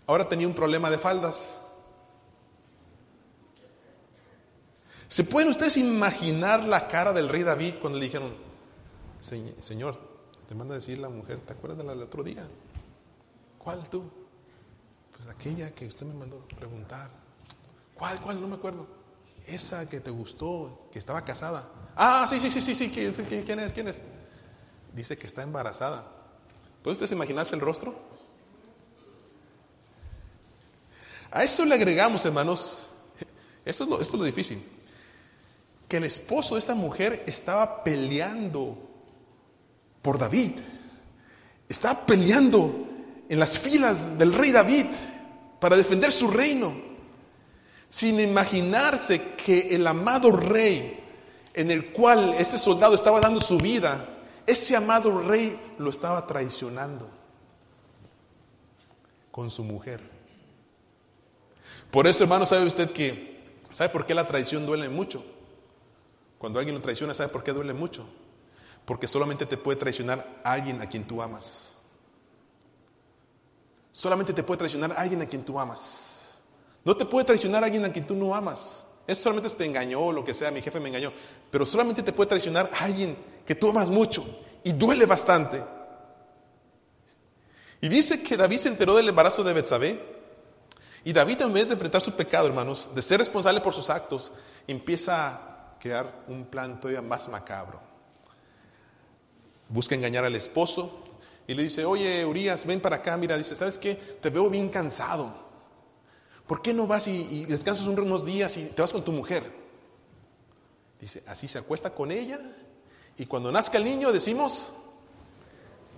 ahora 0.06 0.30
tenía 0.30 0.48
un 0.48 0.54
problema 0.54 0.92
de 0.92 1.00
faldas. 1.00 1.62
¿Se 5.08 5.24
pueden 5.24 5.50
ustedes 5.50 5.78
imaginar 5.78 6.64
la 6.64 6.88
cara 6.88 7.12
del 7.12 7.28
rey 7.28 7.42
David 7.42 7.74
cuando 7.82 7.98
le 7.98 8.06
dijeron, 8.06 8.36
Señor, 9.20 10.00
te 10.48 10.54
manda 10.54 10.76
a 10.76 10.78
decir 10.78 11.00
la 11.00 11.10
mujer, 11.10 11.40
¿te 11.40 11.54
acuerdas 11.54 11.80
de 11.80 11.84
la 11.84 11.94
del 11.94 12.04
otro 12.04 12.22
día? 12.22 12.48
¿Cuál 13.58 13.90
tú? 13.90 14.04
Pues 15.12 15.28
aquella 15.28 15.72
que 15.72 15.88
usted 15.88 16.06
me 16.06 16.14
mandó 16.14 16.38
preguntar. 16.56 17.10
¿Cuál, 17.96 18.22
cuál? 18.22 18.40
No 18.40 18.48
me 18.48 18.58
acuerdo. 18.58 18.86
Esa 19.48 19.90
que 19.90 20.02
te 20.02 20.12
gustó, 20.12 20.88
que 20.92 21.00
estaba 21.00 21.26
casada. 21.26 21.68
Ah, 21.96 22.28
sí, 22.30 22.40
sí, 22.40 22.52
sí, 22.52 22.62
sí, 22.62 22.76
sí. 22.76 22.90
¿Quién 22.92 23.60
es? 23.60 23.74
¿Quién 23.74 23.88
es? 23.88 24.04
Dice 24.94 25.18
que 25.18 25.28
está 25.28 25.44
embarazada. 25.44 26.06
¿Puede 26.84 26.94
usted 26.94 27.12
imaginarse 27.16 27.56
el 27.56 27.62
rostro? 27.62 27.96
A 31.32 31.44
eso 31.44 31.64
le 31.66 31.76
agregamos, 31.76 32.26
hermanos, 32.26 32.90
esto 33.64 33.84
es 33.84 33.90
lo, 33.90 34.02
esto 34.02 34.16
es 34.16 34.20
lo 34.20 34.26
difícil, 34.26 34.62
que 35.88 35.98
el 35.98 36.04
esposo 36.04 36.56
de 36.56 36.60
esta 36.60 36.76
mujer 36.76 37.24
estaba 37.26 37.84
peleando 37.84 38.78
por 40.02 40.18
David. 40.18 40.52
Estaba 41.70 42.06
peleando 42.06 42.88
en 43.30 43.40
las 43.40 43.58
filas 43.58 44.18
del 44.18 44.34
rey 44.34 44.52
David 44.52 44.88
para 45.60 45.78
defender 45.78 46.12
su 46.12 46.28
reino, 46.28 46.74
sin 47.88 48.20
imaginarse 48.20 49.36
que 49.38 49.74
el 49.74 49.88
amado 49.88 50.32
rey 50.32 51.00
en 51.54 51.72
el 51.72 51.92
cual 51.92 52.34
ese 52.34 52.58
soldado 52.58 52.96
estaba 52.96 53.22
dando 53.22 53.40
su 53.40 53.58
vida, 53.58 54.11
ese 54.46 54.76
amado 54.76 55.22
rey 55.22 55.60
lo 55.78 55.90
estaba 55.90 56.26
traicionando 56.28 57.10
con 59.32 59.50
su 59.50 59.64
mujer. 59.64 60.02
Por 61.90 62.08
eso, 62.08 62.24
hermano, 62.24 62.46
sabe 62.46 62.66
usted 62.66 62.92
que, 62.92 63.60
¿sabe 63.72 63.90
por 63.90 64.06
qué 64.06 64.14
la 64.14 64.28
traición 64.28 64.66
duele 64.66 64.90
mucho? 64.90 65.24
Cuando 66.38 66.60
alguien 66.60 66.76
lo 66.76 66.82
traiciona, 66.82 67.14
¿sabe 67.14 67.30
por 67.30 67.44
qué 67.44 67.54
duele 67.54 67.74
mucho? 67.74 68.08
Porque 68.86 69.08
solamente 69.08 69.46
te 69.46 69.58
puede 69.58 69.80
traicionar 69.80 70.42
alguien 70.44 70.82
a 70.82 70.88
quien 70.88 71.06
tú 71.06 71.22
amas. 71.22 71.82
Solamente 73.92 74.34
te 74.34 74.42
puede 74.42 74.60
traicionar 74.60 74.94
alguien 74.98 75.22
a 75.22 75.26
quien 75.26 75.44
tú 75.44 75.60
amas. 75.60 76.40
No 76.84 76.96
te 76.96 77.06
puede 77.06 77.26
traicionar 77.26 77.64
alguien 77.64 77.86
a 77.86 77.92
quien 77.92 78.08
tú 78.08 78.16
no 78.16 78.34
amas. 78.34 78.88
Eso 79.08 79.24
solamente 79.24 79.50
te 79.50 79.66
engañó 79.66 80.00
o 80.02 80.14
lo 80.14 80.24
que 80.24 80.34
sea, 80.34 80.52
mi 80.52 80.62
jefe 80.62 80.80
me 80.80 80.90
engañó. 80.90 81.12
Pero 81.50 81.66
solamente 81.66 82.04
te 82.04 82.14
puede 82.14 82.30
traicionar 82.30 82.70
alguien 82.80 83.18
que 83.46 83.56
tú 83.56 83.70
amas 83.70 83.90
mucho 83.90 84.26
y 84.64 84.72
duele 84.74 85.06
bastante. 85.06 85.64
Y 87.82 87.90
dice 87.90 88.22
que 88.22 88.38
David 88.38 88.58
se 88.58 88.70
enteró 88.70 88.96
del 88.96 89.10
embarazo 89.10 89.44
de 89.44 89.54
Betsabé. 89.54 90.00
Y 91.04 91.14
David, 91.14 91.42
en 91.42 91.54
vez 91.54 91.68
de 91.68 91.74
enfrentar 91.74 92.02
su 92.02 92.14
pecado, 92.14 92.46
hermanos, 92.46 92.90
de 92.94 93.02
ser 93.02 93.18
responsable 93.18 93.60
por 93.62 93.74
sus 93.74 93.90
actos, 93.90 94.32
empieza 94.68 95.34
a 95.34 95.78
crear 95.80 96.24
un 96.28 96.46
plan 96.46 96.80
todavía 96.80 97.02
más 97.02 97.28
macabro. 97.28 97.82
Busca 99.68 99.96
engañar 99.96 100.26
al 100.26 100.36
esposo, 100.36 101.02
y 101.48 101.54
le 101.54 101.64
dice, 101.64 101.84
oye, 101.84 102.26
Urias, 102.26 102.66
ven 102.66 102.80
para 102.80 102.98
acá, 102.98 103.18
mira, 103.18 103.38
dice, 103.38 103.58
¿sabes 103.58 103.78
qué? 103.78 103.96
Te 103.96 104.30
veo 104.30 104.50
bien 104.50 104.70
cansado. 104.70 105.51
¿Por 106.52 106.62
qué 106.62 106.74
no 106.74 106.86
vas 106.86 107.08
y, 107.08 107.46
descansas 107.46 107.88
unos 107.88 108.26
días 108.26 108.58
y 108.58 108.66
te 108.66 108.82
vas 108.82 108.92
con 108.92 109.06
tu 109.06 109.14
mujer? 109.14 109.42
Dice, 111.00 111.24
así 111.26 111.48
se 111.48 111.58
acuesta 111.58 111.96
con 111.96 112.12
ella 112.12 112.42
y 113.16 113.26
cuando 113.26 113.54
nazca 113.54 113.78
el 113.78 113.86
niño 113.86 114.12
decimos, 114.12 114.74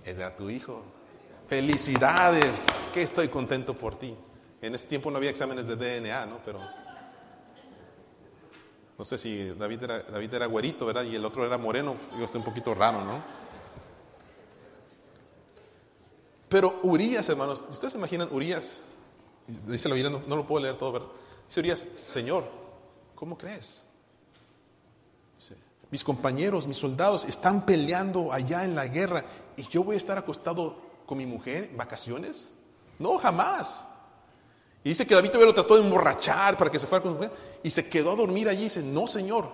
es 0.04 0.16
de 0.16 0.30
tu 0.30 0.48
hijo. 0.48 0.80
Felicidades, 1.48 2.62
que 2.92 3.02
estoy 3.02 3.26
contento 3.26 3.76
por 3.76 3.96
ti. 3.98 4.14
En 4.62 4.76
ese 4.76 4.86
tiempo 4.86 5.10
no 5.10 5.16
había 5.16 5.30
exámenes 5.30 5.66
de 5.66 5.74
DNA, 5.74 6.26
¿no? 6.26 6.38
Pero 6.44 6.60
no 8.96 9.04
sé 9.04 9.18
si 9.18 9.48
David 9.58 9.82
era, 9.82 9.98
David 10.04 10.34
era 10.34 10.46
güerito, 10.46 10.86
¿verdad? 10.86 11.02
Y 11.02 11.16
el 11.16 11.24
otro 11.24 11.44
era 11.44 11.58
moreno, 11.58 11.96
pues 11.96 12.30
ser 12.30 12.38
un 12.38 12.44
poquito 12.44 12.74
raro, 12.74 13.04
¿no? 13.04 13.24
Pero 16.48 16.78
Urias, 16.84 17.28
hermanos, 17.28 17.64
¿ustedes 17.68 17.94
se 17.94 17.98
imaginan 17.98 18.28
Urias? 18.30 18.82
Dice 19.46 19.88
la 19.88 20.10
no, 20.10 20.22
no, 20.26 20.36
lo 20.36 20.46
puedo 20.46 20.62
leer 20.62 20.78
todo, 20.78 20.92
pero 20.92 21.12
dice 21.62 21.88
Señor, 22.04 22.44
¿cómo 23.14 23.36
crees? 23.36 23.86
mis 25.90 26.02
compañeros, 26.02 26.66
mis 26.66 26.76
soldados 26.76 27.24
están 27.24 27.64
peleando 27.64 28.32
allá 28.32 28.64
en 28.64 28.74
la 28.74 28.88
guerra 28.88 29.24
y 29.56 29.62
yo 29.68 29.84
voy 29.84 29.94
a 29.94 29.98
estar 29.98 30.18
acostado 30.18 30.76
con 31.06 31.18
mi 31.18 31.24
mujer 31.24 31.70
vacaciones. 31.76 32.50
No, 32.98 33.16
jamás. 33.18 33.86
Y 34.82 34.88
dice 34.88 35.06
que 35.06 35.14
David 35.14 35.28
todavía 35.28 35.46
lo 35.46 35.54
trató 35.54 35.76
de 35.76 35.84
emborrachar 35.84 36.58
para 36.58 36.68
que 36.68 36.80
se 36.80 36.88
fuera 36.88 37.00
con 37.00 37.12
su 37.12 37.16
mujer 37.18 37.32
y 37.62 37.70
se 37.70 37.88
quedó 37.88 38.10
a 38.10 38.16
dormir 38.16 38.48
allí 38.48 38.64
dice, 38.64 38.82
no, 38.82 39.06
Señor, 39.06 39.48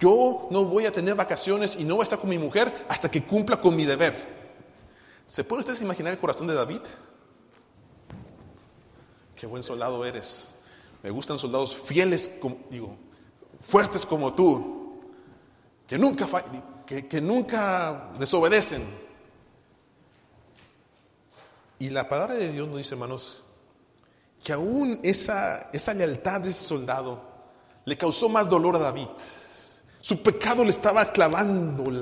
yo 0.00 0.48
no 0.50 0.64
voy 0.64 0.86
a 0.86 0.90
tener 0.90 1.14
vacaciones 1.14 1.76
y 1.76 1.84
no 1.84 1.94
voy 1.94 2.02
a 2.02 2.04
estar 2.04 2.18
con 2.18 2.28
mi 2.28 2.38
mujer 2.38 2.86
hasta 2.88 3.08
que 3.08 3.22
cumpla 3.22 3.60
con 3.60 3.76
mi 3.76 3.84
deber. 3.84 4.14
¿Se 5.28 5.44
puede 5.44 5.60
ustedes 5.60 5.80
imaginar 5.80 6.12
el 6.12 6.18
corazón 6.18 6.48
de 6.48 6.54
David? 6.54 6.80
Qué 9.36 9.46
buen 9.46 9.62
soldado 9.62 10.04
eres. 10.04 10.54
Me 11.02 11.10
gustan 11.10 11.38
soldados 11.38 11.74
fieles, 11.76 12.38
como, 12.40 12.56
digo, 12.70 12.96
fuertes 13.60 14.06
como 14.06 14.34
tú, 14.34 15.00
que 15.86 15.98
nunca, 15.98 16.26
que, 16.86 17.06
que 17.08 17.20
nunca 17.20 18.12
desobedecen. 18.18 18.84
Y 21.78 21.90
la 21.90 22.08
palabra 22.08 22.34
de 22.34 22.52
Dios 22.52 22.68
nos 22.68 22.78
dice, 22.78 22.94
hermanos, 22.94 23.42
que 24.42 24.52
aún 24.52 25.00
esa, 25.02 25.70
esa 25.72 25.94
lealtad 25.94 26.42
de 26.42 26.50
ese 26.50 26.62
soldado 26.64 27.20
le 27.84 27.96
causó 27.96 28.28
más 28.28 28.48
dolor 28.48 28.76
a 28.76 28.78
David. 28.78 29.08
Su 30.00 30.22
pecado 30.22 30.64
le 30.64 30.70
estaba 30.70 31.12
clavando 31.12 32.00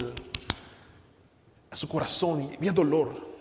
a 1.71 1.77
su 1.77 1.89
corazón 1.89 2.43
y 2.43 2.57
había 2.57 2.73
dolor. 2.73 3.32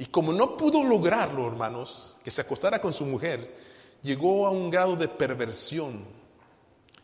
Y 0.00 0.06
como 0.06 0.32
no 0.32 0.56
pudo 0.56 0.82
lograrlo, 0.82 1.46
hermanos, 1.46 2.16
que 2.24 2.30
se 2.30 2.40
acostara 2.40 2.80
con 2.80 2.90
su 2.90 3.04
mujer, 3.04 3.54
llegó 4.00 4.46
a 4.46 4.50
un 4.50 4.70
grado 4.70 4.96
de 4.96 5.08
perversión 5.08 6.02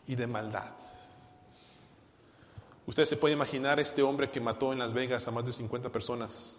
y 0.07 0.15
de 0.15 0.27
maldad. 0.27 0.73
Usted 2.87 3.05
se 3.05 3.19
puede 3.19 3.35
imaginar 3.35 3.79
este 3.79 4.01
hombre 4.01 4.31
que 4.31 4.41
mató 4.41 4.73
en 4.73 4.79
Las 4.79 4.95
Vegas 4.95 5.29
a 5.29 5.31
más 5.31 5.45
de 5.45 5.53
50 5.53 5.93
personas. 5.93 6.57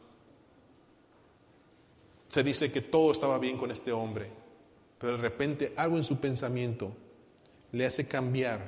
Se 2.29 2.43
dice 2.43 2.71
que 2.71 2.81
todo 2.81 3.11
estaba 3.11 3.39
bien 3.39 3.57
con 3.57 3.71
este 3.71 3.91
hombre, 3.91 4.29
pero 4.99 5.13
de 5.13 5.17
repente 5.23 5.73
algo 5.75 5.97
en 5.97 6.03
su 6.03 6.19
pensamiento 6.19 6.95
le 7.71 7.83
hace 7.83 8.07
cambiar 8.07 8.61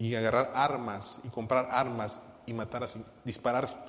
y 0.00 0.16
agarrar 0.16 0.50
armas 0.52 1.20
y 1.22 1.28
comprar 1.28 1.68
armas 1.70 2.20
y 2.44 2.54
matar 2.54 2.82
así, 2.82 3.00
disparar 3.24 3.88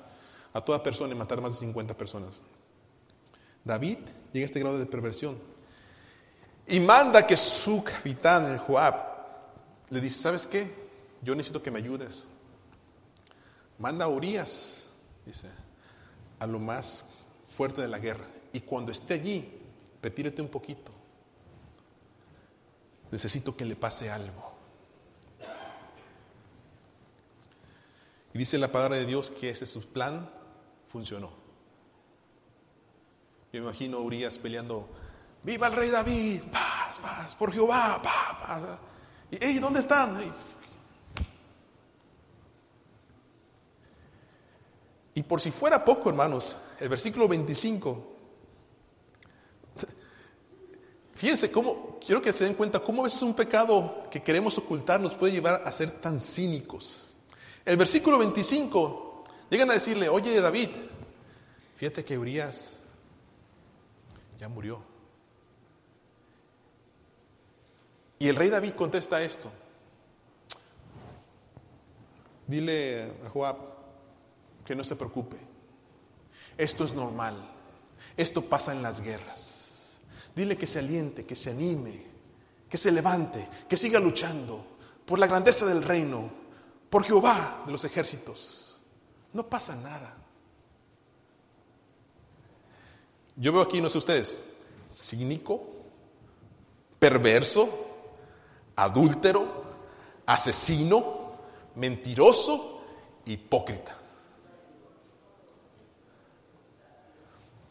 a 0.52 0.60
toda 0.60 0.80
persona 0.80 1.12
y 1.12 1.16
matar 1.16 1.40
más 1.40 1.54
de 1.54 1.66
50 1.66 1.96
personas. 1.96 2.40
David 3.64 3.98
llega 4.32 4.44
a 4.44 4.46
este 4.46 4.60
grado 4.60 4.78
de 4.78 4.86
perversión 4.86 5.38
y 6.66 6.80
manda 6.80 7.26
que 7.26 7.36
su 7.36 7.82
capitán, 7.82 8.50
el 8.50 8.58
Joab, 8.58 8.94
le 9.90 10.00
dice, 10.00 10.20
¿sabes 10.20 10.46
qué? 10.46 10.72
Yo 11.20 11.34
necesito 11.34 11.62
que 11.62 11.70
me 11.70 11.78
ayudes. 11.78 12.28
Manda 13.78 14.04
a 14.04 14.08
Urias, 14.08 14.88
dice, 15.26 15.48
a 16.38 16.46
lo 16.46 16.58
más 16.58 17.06
fuerte 17.44 17.82
de 17.82 17.88
la 17.88 17.98
guerra. 17.98 18.24
Y 18.52 18.60
cuando 18.60 18.92
esté 18.92 19.14
allí, 19.14 19.48
retírete 20.00 20.40
un 20.40 20.48
poquito. 20.48 20.92
Necesito 23.10 23.56
que 23.56 23.64
le 23.64 23.76
pase 23.76 24.10
algo. 24.10 24.56
Y 28.32 28.38
dice 28.38 28.56
la 28.56 28.72
palabra 28.72 28.96
de 28.96 29.04
Dios 29.04 29.30
que 29.30 29.50
ese 29.50 29.64
es 29.64 29.70
su 29.70 29.92
plan 29.92 30.30
funcionó. 30.88 31.41
Yo 33.52 33.60
imagino 33.60 33.98
a 33.98 34.00
Urias 34.00 34.38
peleando, 34.38 34.88
viva 35.42 35.66
el 35.66 35.74
rey 35.74 35.90
David, 35.90 36.40
paz, 36.50 36.98
paz, 36.98 37.34
por 37.34 37.52
Jehová, 37.52 38.00
paz, 38.02 38.36
paz. 38.40 38.62
Y, 39.30 39.58
¿dónde 39.58 39.80
están? 39.80 40.18
Y 45.14 45.22
por 45.22 45.38
si 45.38 45.50
fuera 45.50 45.84
poco, 45.84 46.08
hermanos, 46.08 46.56
el 46.80 46.88
versículo 46.88 47.28
25, 47.28 48.16
Fíjense 51.14 51.50
cómo, 51.50 51.98
quiero 52.04 52.22
que 52.22 52.32
se 52.32 52.44
den 52.44 52.54
cuenta 52.54 52.80
cómo 52.80 53.02
a 53.02 53.04
veces 53.04 53.20
un 53.20 53.34
pecado 53.34 54.04
que 54.10 54.22
queremos 54.22 54.56
ocultar 54.56 54.98
nos 54.98 55.12
puede 55.14 55.34
llevar 55.34 55.62
a 55.66 55.70
ser 55.70 55.90
tan 55.90 56.18
cínicos. 56.18 57.14
El 57.66 57.76
versículo 57.76 58.16
25, 58.16 59.24
llegan 59.50 59.70
a 59.70 59.74
decirle, 59.74 60.08
oye 60.08 60.40
David, 60.40 60.70
fíjate 61.76 62.02
que 62.02 62.16
Urias 62.16 62.81
ya 64.42 64.48
murió. 64.48 64.82
Y 68.18 68.26
el 68.26 68.34
rey 68.34 68.50
David 68.50 68.72
contesta 68.72 69.22
esto. 69.22 69.48
Dile 72.48 73.04
a 73.24 73.28
Joab 73.28 73.56
que 74.64 74.74
no 74.74 74.82
se 74.82 74.96
preocupe. 74.96 75.36
Esto 76.58 76.84
es 76.84 76.92
normal. 76.92 77.36
Esto 78.16 78.42
pasa 78.42 78.72
en 78.72 78.82
las 78.82 79.00
guerras. 79.00 80.00
Dile 80.34 80.56
que 80.56 80.66
se 80.66 80.80
aliente, 80.80 81.24
que 81.24 81.36
se 81.36 81.50
anime, 81.50 82.04
que 82.68 82.76
se 82.76 82.90
levante, 82.90 83.48
que 83.68 83.76
siga 83.76 84.00
luchando 84.00 84.76
por 85.06 85.20
la 85.20 85.28
grandeza 85.28 85.66
del 85.66 85.84
reino, 85.84 86.28
por 86.90 87.04
Jehová 87.04 87.62
de 87.64 87.70
los 87.70 87.84
ejércitos. 87.84 88.82
No 89.32 89.46
pasa 89.46 89.76
nada. 89.76 90.21
Yo 93.36 93.52
veo 93.52 93.62
aquí, 93.62 93.80
no 93.80 93.88
sé 93.88 93.98
ustedes, 93.98 94.40
cínico, 94.90 95.62
perverso, 96.98 97.68
adúltero, 98.76 99.46
asesino, 100.26 101.32
mentiroso, 101.74 102.82
hipócrita. 103.24 103.98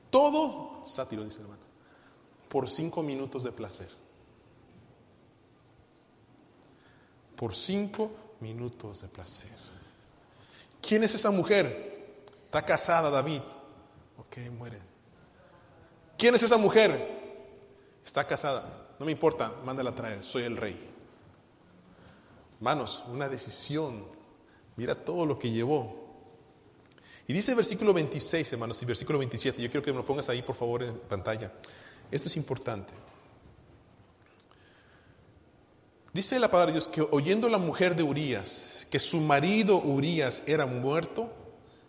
Todo, 0.10 0.86
sátiro 0.86 1.24
dice 1.24 1.41
hermano, 1.41 1.62
por 2.50 2.70
cinco 2.70 3.01
minutos 3.01 3.44
de 3.44 3.51
placer. 3.51 3.89
Por 7.36 7.56
cinco 7.56 8.12
minutos 8.41 9.01
de 9.01 9.08
placer. 9.08 9.58
¿Quién 10.82 11.03
es 11.03 11.15
esa 11.15 11.32
mujer? 11.32 12.25
Está 12.46 12.63
casada 12.65 13.10
David. 13.10 13.41
Ok, 14.18 14.38
muere. 14.58 14.90
¿Quién 16.22 16.36
es 16.36 16.44
esa 16.44 16.58
mujer? 16.58 16.96
Está 18.06 18.28
casada. 18.28 18.94
No 19.00 19.08
me 19.08 19.12
importa, 19.12 19.56
mándala 19.66 19.96
traer. 19.96 20.24
Soy 20.24 20.44
el 20.44 20.56
rey. 20.56 20.80
Hermanos, 22.58 23.04
una 23.08 23.28
decisión. 23.28 24.06
Mira 24.75 24.94
todo 24.94 25.25
lo 25.25 25.40
que 25.40 25.50
llevó. 25.50 25.96
Y 27.28 27.34
dice 27.34 27.54
el 27.54 27.58
versículo 27.58 27.92
26, 27.92 28.54
hermanos, 28.54 28.80
y 28.84 28.86
versículo 28.86 29.18
27. 29.18 29.60
Yo 29.60 29.72
quiero 29.72 29.84
que 29.84 29.92
me 29.92 29.98
lo 29.98 30.06
pongas 30.06 30.30
ahí, 30.30 30.44
por 30.44 30.56
favor, 30.56 30.84
en 30.84 30.96
pantalla. 30.96 31.51
Esto 32.12 32.28
es 32.28 32.38
importante. 32.38 32.94
Dice 36.13 36.40
la 36.40 36.51
palabra 36.51 36.68
de 36.68 36.74
Dios 36.74 36.88
que 36.88 37.01
oyendo 37.01 37.50
la 37.50 37.58
mujer 37.58 37.96
de 37.96 38.04
Urias 38.04 38.86
que 38.92 39.00
su 39.00 39.22
marido 39.22 39.78
Urias 39.78 40.44
era 40.46 40.68
muerto, 40.68 41.32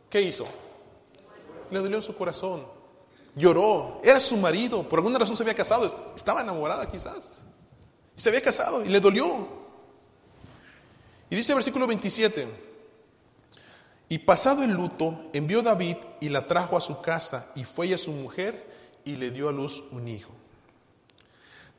¿qué 0.08 0.22
hizo? 0.22 0.46
Le 1.70 1.80
dolió 1.80 2.00
su 2.00 2.16
corazón. 2.16 2.80
Lloró. 3.34 4.00
Era 4.04 4.20
su 4.20 4.36
marido. 4.36 4.88
Por 4.88 4.98
alguna 4.98 5.18
razón 5.18 5.36
se 5.36 5.42
había 5.42 5.54
casado. 5.54 5.86
Estaba 6.14 6.42
enamorada 6.42 6.90
quizás. 6.90 7.44
Se 8.14 8.28
había 8.28 8.42
casado 8.42 8.84
y 8.84 8.88
le 8.88 9.00
dolió. 9.00 9.48
Y 11.30 11.36
dice 11.36 11.52
el 11.52 11.56
versículo 11.56 11.86
27. 11.86 12.46
Y 14.08 14.18
pasado 14.18 14.62
el 14.62 14.72
luto, 14.72 15.30
envió 15.32 15.62
David 15.62 15.96
y 16.20 16.28
la 16.28 16.46
trajo 16.46 16.76
a 16.76 16.80
su 16.82 17.00
casa 17.00 17.50
y 17.54 17.64
fue 17.64 17.86
ella 17.86 17.96
su 17.96 18.10
mujer 18.10 18.70
y 19.04 19.16
le 19.16 19.30
dio 19.30 19.48
a 19.48 19.52
luz 19.52 19.82
un 19.90 20.06
hijo. 20.06 20.32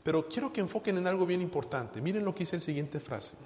Pero 0.01 0.27
quiero 0.27 0.51
que 0.51 0.61
enfoquen 0.61 0.97
en 0.97 1.05
algo 1.05 1.27
bien 1.27 1.41
importante. 1.41 2.01
Miren 2.01 2.25
lo 2.25 2.33
que 2.33 2.39
dice 2.39 2.55
el 2.55 2.63
siguiente 2.63 2.99
frase. 2.99 3.37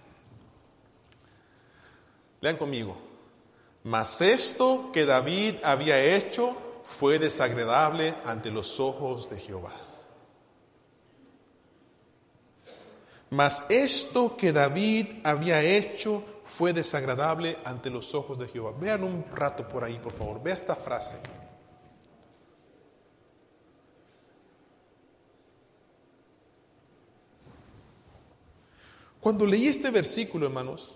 Lean 2.39 2.55
conmigo. 2.55 2.97
Mas 3.83 4.21
esto 4.21 4.89
que 4.93 5.05
David 5.05 5.55
había 5.63 6.01
hecho 6.01 6.55
fue 6.87 7.19
desagradable 7.19 8.15
ante 8.23 8.51
los 8.51 8.79
ojos 8.79 9.29
de 9.29 9.37
Jehová. 9.37 9.73
Mas 13.29 13.65
esto 13.69 14.37
que 14.37 14.53
David 14.53 15.07
había 15.23 15.61
hecho 15.61 16.23
fue 16.45 16.71
desagradable 16.71 17.57
ante 17.65 17.89
los 17.89 18.15
ojos 18.15 18.39
de 18.39 18.47
Jehová. 18.47 18.73
Vean 18.79 19.03
un 19.03 19.25
rato 19.31 19.67
por 19.67 19.83
ahí, 19.83 19.99
por 19.99 20.13
favor. 20.13 20.41
Vea 20.41 20.53
esta 20.53 20.75
frase. 20.75 21.17
Cuando 29.19 29.45
leí 29.45 29.67
este 29.67 29.91
versículo, 29.91 30.45
hermanos, 30.45 30.95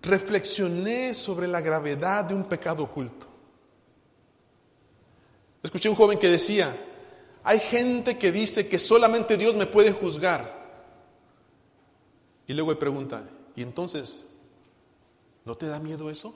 reflexioné 0.00 1.12
sobre 1.12 1.46
la 1.46 1.60
gravedad 1.60 2.24
de 2.24 2.34
un 2.34 2.44
pecado 2.44 2.84
oculto. 2.84 3.31
Escuché 5.62 5.88
un 5.88 5.94
joven 5.94 6.18
que 6.18 6.28
decía, 6.28 6.76
hay 7.44 7.58
gente 7.60 8.18
que 8.18 8.32
dice 8.32 8.68
que 8.68 8.78
solamente 8.78 9.36
Dios 9.36 9.54
me 9.54 9.66
puede 9.66 9.92
juzgar. 9.92 10.60
Y 12.46 12.52
luego 12.54 12.72
le 12.72 12.76
pregunta, 12.76 13.28
¿y 13.54 13.62
entonces 13.62 14.26
no 15.44 15.54
te 15.54 15.66
da 15.66 15.78
miedo 15.78 16.10
eso? 16.10 16.34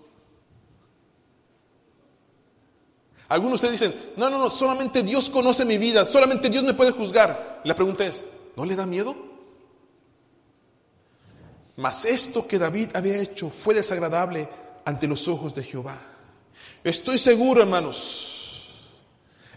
Algunos 3.28 3.60
de 3.60 3.66
ustedes 3.66 3.80
dicen, 3.80 4.12
no, 4.16 4.30
no, 4.30 4.38
no, 4.38 4.50
solamente 4.50 5.02
Dios 5.02 5.28
conoce 5.30 5.64
mi 5.64 5.78
vida, 5.78 6.08
solamente 6.08 6.48
Dios 6.48 6.62
me 6.62 6.74
puede 6.74 6.92
juzgar. 6.92 7.60
La 7.64 7.74
pregunta 7.74 8.06
es, 8.06 8.24
¿no 8.54 8.64
le 8.64 8.76
da 8.76 8.86
miedo? 8.86 9.16
Mas 11.76 12.04
esto 12.04 12.46
que 12.46 12.58
David 12.58 12.90
había 12.94 13.20
hecho 13.20 13.50
fue 13.50 13.74
desagradable 13.74 14.48
ante 14.84 15.08
los 15.08 15.26
ojos 15.26 15.54
de 15.54 15.64
Jehová. 15.64 16.00
Estoy 16.84 17.18
seguro, 17.18 17.62
hermanos, 17.62 18.35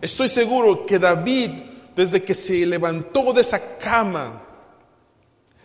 estoy 0.01 0.29
seguro 0.29 0.85
que 0.85 0.99
David, 0.99 1.51
desde 1.95 2.23
que 2.23 2.33
se 2.33 2.65
levantó 2.65 3.33
de 3.33 3.41
esa 3.41 3.77
cama, 3.77 4.41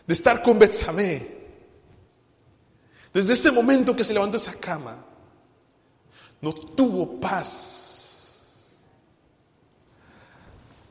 de 0.06 0.12
estar 0.12 0.42
con 0.42 0.58
Betsabé, 0.58 1.34
desde 3.12 3.34
ese 3.34 3.52
momento 3.52 3.94
que 3.94 4.04
se 4.04 4.12
levantó 4.12 4.32
de 4.32 4.42
esa 4.42 4.54
cama, 4.54 5.04
no 6.40 6.52
tuvo 6.52 7.20
paz 7.20 7.84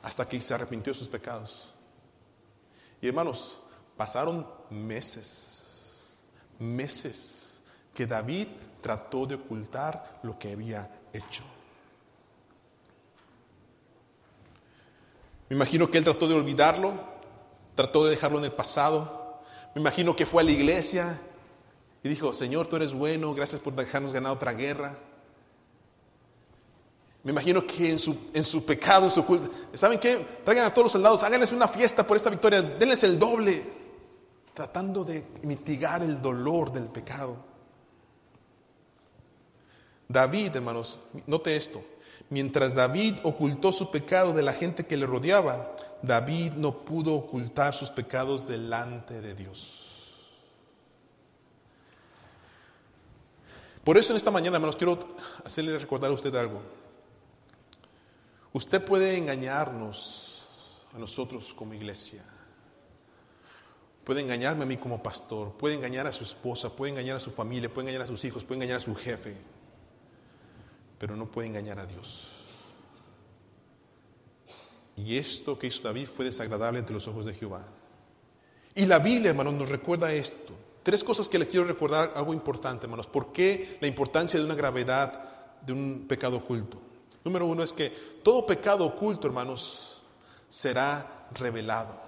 hasta 0.01 0.27
que 0.27 0.41
se 0.41 0.53
arrepintió 0.53 0.93
de 0.93 0.99
sus 0.99 1.08
pecados. 1.08 1.73
Y 3.01 3.08
hermanos, 3.08 3.60
pasaron 3.97 4.47
meses, 4.69 6.15
meses 6.60 7.62
que 7.93 8.08
David 8.08 8.47
trató 8.82 9.25
de 9.25 9.36
ocultar 9.36 10.19
lo 10.23 10.38
que 10.39 10.51
había 10.51 10.89
hecho. 11.13 11.43
Me 15.53 15.57
imagino 15.57 15.91
que 15.91 15.99
él 15.99 16.03
trató 16.03 16.27
de 16.27 16.33
olvidarlo, 16.33 16.93
trató 17.75 18.03
de 18.05 18.09
dejarlo 18.09 18.39
en 18.39 18.45
el 18.45 18.51
pasado. 18.51 19.39
Me 19.75 19.81
imagino 19.81 20.15
que 20.15 20.25
fue 20.25 20.41
a 20.41 20.45
la 20.45 20.49
iglesia 20.49 21.21
y 22.01 22.09
dijo, 22.09 22.33
Señor, 22.33 22.65
tú 22.65 22.77
eres 22.77 22.91
bueno, 22.91 23.35
gracias 23.35 23.61
por 23.61 23.75
dejarnos 23.75 24.11
ganar 24.11 24.31
otra 24.31 24.53
guerra. 24.53 24.97
Me 27.21 27.29
imagino 27.29 27.67
que 27.67 27.91
en 27.91 27.99
su, 27.99 28.17
en 28.33 28.43
su 28.43 28.65
pecado, 28.65 29.05
en 29.05 29.11
su 29.11 29.23
culto, 29.23 29.47
¿saben 29.75 29.99
qué? 29.99 30.25
Traigan 30.43 30.65
a 30.65 30.73
todos 30.73 30.85
los 30.85 30.91
soldados, 30.91 31.21
háganles 31.21 31.51
una 31.51 31.67
fiesta 31.67 32.03
por 32.07 32.17
esta 32.17 32.31
victoria, 32.31 32.63
denles 32.63 33.03
el 33.03 33.19
doble, 33.19 33.63
tratando 34.55 35.03
de 35.03 35.23
mitigar 35.43 36.01
el 36.01 36.19
dolor 36.19 36.73
del 36.73 36.85
pecado. 36.85 37.37
David, 40.07 40.55
hermanos, 40.55 40.99
note 41.27 41.55
esto, 41.55 41.79
mientras 42.29 42.73
David 42.75 43.15
ocultó 43.23 43.71
su 43.71 43.91
pecado 43.91 44.33
de 44.33 44.43
la 44.43 44.53
gente 44.53 44.86
que 44.86 44.97
le 44.97 45.05
rodeaba, 45.05 45.75
David 46.01 46.53
no 46.53 46.81
pudo 46.81 47.15
ocultar 47.15 47.73
sus 47.73 47.89
pecados 47.89 48.47
delante 48.47 49.21
de 49.21 49.36
Dios. 49.36 49.83
Por 53.83 53.97
eso 53.97 54.13
en 54.13 54.17
esta 54.17 54.31
mañana, 54.31 54.57
hermanos, 54.57 54.75
quiero 54.75 54.97
hacerle 55.43 55.77
recordar 55.77 56.09
a 56.09 56.13
usted 56.13 56.33
algo. 56.36 56.62
Usted 58.53 58.83
puede 58.83 59.17
engañarnos 59.17 60.47
a 60.93 60.99
nosotros 60.99 61.53
como 61.53 61.73
iglesia. 61.73 62.23
Puede 64.03 64.21
engañarme 64.21 64.63
a 64.63 64.67
mí 64.67 64.77
como 64.77 65.01
pastor, 65.01 65.53
puede 65.53 65.75
engañar 65.75 66.05
a 66.07 66.12
su 66.12 66.23
esposa, 66.23 66.75
puede 66.75 66.91
engañar 66.91 67.17
a 67.17 67.19
su 67.19 67.31
familia, 67.31 67.73
puede 67.73 67.88
engañar 67.88 68.05
a 68.05 68.07
sus 68.07 68.23
hijos, 68.25 68.43
puede 68.43 68.57
engañar 68.57 68.77
a 68.77 68.81
su 68.81 68.93
jefe, 68.95 69.36
pero 70.97 71.15
no 71.15 71.29
puede 71.29 71.47
engañar 71.47 71.79
a 71.79 71.86
Dios. 71.86 72.43
Y 74.95 75.17
esto 75.17 75.58
que 75.58 75.67
hizo 75.67 75.82
David 75.84 76.08
fue 76.08 76.25
desagradable 76.25 76.79
ante 76.79 76.93
los 76.93 77.08
ojos 77.08 77.25
de 77.25 77.34
Jehová. 77.34 77.65
Y 78.75 78.86
la 78.86 78.99
Biblia, 78.99 79.32
hermanos, 79.32 79.53
nos 79.53 79.69
recuerda 79.69 80.13
esto. 80.13 80.53
Tres 80.84 81.03
cosas 81.03 81.29
que 81.29 81.39
les 81.39 81.47
quiero 81.47 81.65
recordar, 81.65 82.13
algo 82.15 82.34
importante, 82.34 82.86
hermanos. 82.86 83.08
¿Por 83.08 83.32
qué 83.32 83.77
la 83.79 83.88
importancia 83.88 84.39
de 84.39 84.45
una 84.45 84.56
gravedad 84.56 85.62
de 85.62 85.73
un 85.73 86.06
pecado 86.08 86.38
oculto? 86.38 86.77
Número 87.23 87.45
uno 87.45 87.63
es 87.63 87.71
que 87.71 87.89
todo 88.21 88.45
pecado 88.45 88.86
oculto, 88.86 89.27
hermanos, 89.27 90.01
será 90.49 91.27
revelado. 91.34 91.99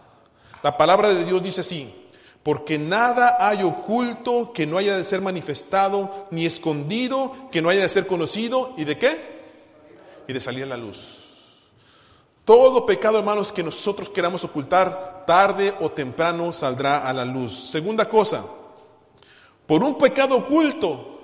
La 0.61 0.75
palabra 0.75 1.13
de 1.13 1.23
Dios 1.23 1.41
dice 1.41 1.61
así, 1.61 2.04
porque 2.45 2.77
nada 2.77 3.37
hay 3.39 3.63
oculto 3.63 4.53
que 4.53 4.67
no 4.67 4.77
haya 4.77 4.95
de 4.95 5.03
ser 5.03 5.19
manifestado, 5.19 6.27
ni 6.29 6.45
escondido 6.45 7.49
que 7.51 7.59
no 7.59 7.69
haya 7.69 7.81
de 7.81 7.89
ser 7.89 8.05
conocido, 8.05 8.75
¿y 8.77 8.83
de 8.83 8.99
qué? 8.99 9.17
Y 10.27 10.33
de 10.33 10.39
salir 10.39 10.61
a 10.65 10.67
la 10.67 10.77
luz. 10.77 11.23
Todo 12.45 12.85
pecado, 12.85 13.17
hermanos, 13.17 13.51
que 13.51 13.63
nosotros 13.63 14.11
queramos 14.11 14.43
ocultar, 14.43 15.23
tarde 15.25 15.73
o 15.79 15.89
temprano 15.89 16.53
saldrá 16.53 16.99
a 16.99 17.13
la 17.13 17.25
luz. 17.25 17.71
Segunda 17.71 18.07
cosa, 18.07 18.45
por 19.65 19.83
un 19.83 19.97
pecado 19.97 20.37
oculto, 20.37 21.21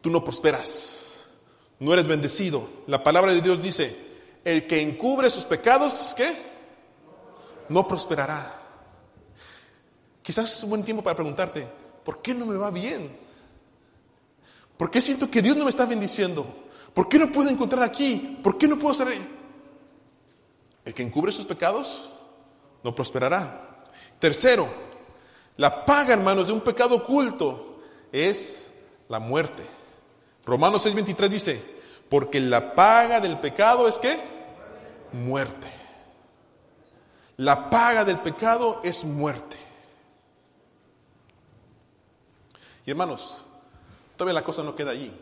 tú 0.00 0.08
no 0.08 0.24
prosperas, 0.24 1.26
no 1.78 1.92
eres 1.92 2.08
bendecido. 2.08 2.66
La 2.86 3.04
palabra 3.04 3.34
de 3.34 3.42
Dios 3.42 3.60
dice, 3.60 3.94
el 4.42 4.66
que 4.66 4.80
encubre 4.80 5.28
sus 5.28 5.44
pecados, 5.44 6.14
¿qué? 6.16 6.34
No 7.68 7.86
prosperará. 7.86 8.63
Quizás 10.24 10.50
es 10.50 10.62
un 10.62 10.70
buen 10.70 10.82
tiempo 10.82 11.04
para 11.04 11.14
preguntarte, 11.14 11.68
¿por 12.02 12.22
qué 12.22 12.32
no 12.32 12.46
me 12.46 12.56
va 12.56 12.70
bien? 12.70 13.14
¿Por 14.78 14.90
qué 14.90 15.02
siento 15.02 15.30
que 15.30 15.42
Dios 15.42 15.54
no 15.54 15.64
me 15.64 15.70
está 15.70 15.84
bendiciendo? 15.84 16.46
¿Por 16.94 17.10
qué 17.10 17.18
no 17.18 17.30
puedo 17.30 17.50
encontrar 17.50 17.82
aquí? 17.82 18.38
¿Por 18.42 18.56
qué 18.56 18.66
no 18.66 18.78
puedo 18.78 18.94
ser... 18.94 19.08
El 20.82 20.94
que 20.94 21.02
encubre 21.02 21.30
sus 21.30 21.44
pecados 21.44 22.10
no 22.82 22.94
prosperará. 22.94 23.82
Tercero, 24.18 24.66
la 25.58 25.84
paga, 25.84 26.14
hermanos, 26.14 26.46
de 26.46 26.54
un 26.54 26.62
pecado 26.62 26.96
oculto 26.96 27.82
es 28.10 28.72
la 29.10 29.18
muerte. 29.18 29.62
Romanos 30.46 30.86
6:23 30.86 31.28
dice, 31.28 31.62
porque 32.08 32.40
la 32.40 32.74
paga 32.74 33.20
del 33.20 33.38
pecado 33.40 33.86
es 33.88 33.98
qué? 33.98 34.18
Muerte. 35.12 35.68
La 37.36 37.68
paga 37.68 38.06
del 38.06 38.20
pecado 38.20 38.80
es 38.82 39.04
muerte. 39.04 39.63
Y 42.86 42.90
hermanos, 42.90 43.44
todavía 44.16 44.34
la 44.34 44.44
cosa 44.44 44.62
no 44.62 44.74
queda 44.74 44.90
allí. 44.90 45.12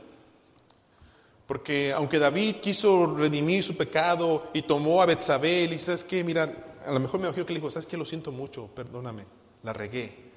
Porque 1.46 1.92
aunque 1.92 2.18
David 2.18 2.56
quiso 2.56 3.14
redimir 3.16 3.62
su 3.62 3.76
pecado 3.76 4.50
y 4.52 4.62
tomó 4.62 5.02
a 5.02 5.06
Betsabé, 5.06 5.64
y 5.64 5.78
sabes 5.78 6.04
que, 6.04 6.24
mira, 6.24 6.50
a 6.84 6.92
lo 6.92 7.00
mejor 7.00 7.20
me 7.20 7.26
imagino 7.26 7.46
que 7.46 7.52
le 7.52 7.60
dijo, 7.60 7.70
sabes 7.70 7.86
que 7.86 7.96
lo 7.96 8.04
siento 8.04 8.32
mucho, 8.32 8.68
perdóname, 8.68 9.24
la 9.62 9.72
regué. 9.72 10.32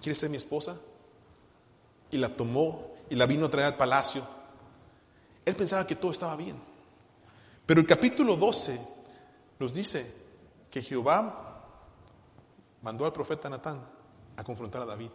¿Quieres 0.00 0.18
ser 0.18 0.30
mi 0.30 0.36
esposa? 0.36 0.78
Y 2.10 2.18
la 2.18 2.28
tomó 2.28 2.94
y 3.10 3.14
la 3.14 3.26
vino 3.26 3.46
a 3.46 3.50
traer 3.50 3.66
al 3.66 3.76
palacio. 3.76 4.24
Él 5.44 5.56
pensaba 5.56 5.86
que 5.86 5.96
todo 5.96 6.10
estaba 6.10 6.36
bien. 6.36 6.56
Pero 7.66 7.80
el 7.80 7.86
capítulo 7.86 8.36
12 8.36 8.80
nos 9.58 9.74
dice 9.74 10.14
que 10.70 10.82
Jehová 10.82 11.62
mandó 12.82 13.06
al 13.06 13.12
profeta 13.12 13.48
Natán 13.48 13.80
a 14.36 14.44
confrontar 14.44 14.82
a 14.82 14.86
David. 14.86 15.10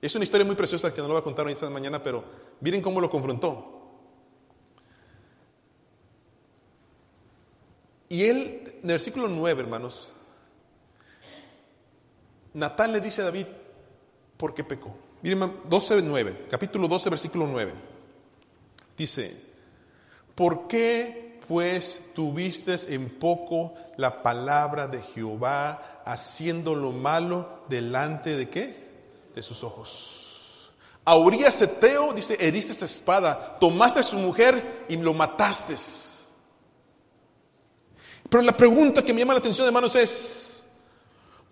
Es 0.00 0.14
una 0.14 0.24
historia 0.24 0.46
muy 0.46 0.54
preciosa 0.54 0.94
que 0.94 1.00
no 1.00 1.08
lo 1.08 1.14
voy 1.14 1.20
a 1.20 1.24
contar 1.24 1.48
esta 1.48 1.68
mañana, 1.70 2.02
pero 2.02 2.24
miren 2.60 2.80
cómo 2.80 3.00
lo 3.00 3.10
confrontó. 3.10 3.74
Y 8.08 8.24
él, 8.24 8.62
en 8.64 8.82
el 8.82 8.88
versículo 8.88 9.28
9, 9.28 9.62
hermanos, 9.62 10.12
Natán 12.54 12.92
le 12.92 13.00
dice 13.00 13.22
a 13.22 13.26
David, 13.26 13.46
¿por 14.36 14.54
qué 14.54 14.64
pecó? 14.64 14.96
Miren, 15.20 15.52
12, 15.68 16.02
9, 16.02 16.46
capítulo 16.48 16.86
12, 16.86 17.10
versículo 17.10 17.46
9. 17.48 17.72
Dice, 18.96 19.36
¿por 20.34 20.68
qué 20.68 21.40
pues 21.48 22.12
tuviste 22.14 22.76
en 22.94 23.08
poco 23.10 23.74
la 23.96 24.22
palabra 24.22 24.86
de 24.86 25.00
Jehová 25.00 26.02
haciendo 26.04 26.74
lo 26.74 26.92
malo 26.92 27.64
delante 27.68 28.36
de 28.36 28.48
qué? 28.48 28.87
De 29.38 29.42
sus 29.44 29.62
ojos. 29.62 30.72
A 31.04 31.14
Urias 31.14 31.62
Eteo, 31.62 32.12
dice, 32.12 32.36
heriste 32.40 32.72
esa 32.72 32.86
espada, 32.86 33.56
tomaste 33.60 34.00
a 34.00 34.02
su 34.02 34.16
mujer 34.16 34.84
y 34.88 34.96
lo 34.96 35.14
mataste. 35.14 35.76
Pero 38.28 38.42
la 38.42 38.56
pregunta 38.56 39.00
que 39.00 39.14
me 39.14 39.20
llama 39.20 39.34
la 39.34 39.38
atención, 39.38 39.64
hermanos, 39.64 39.94
es, 39.94 40.64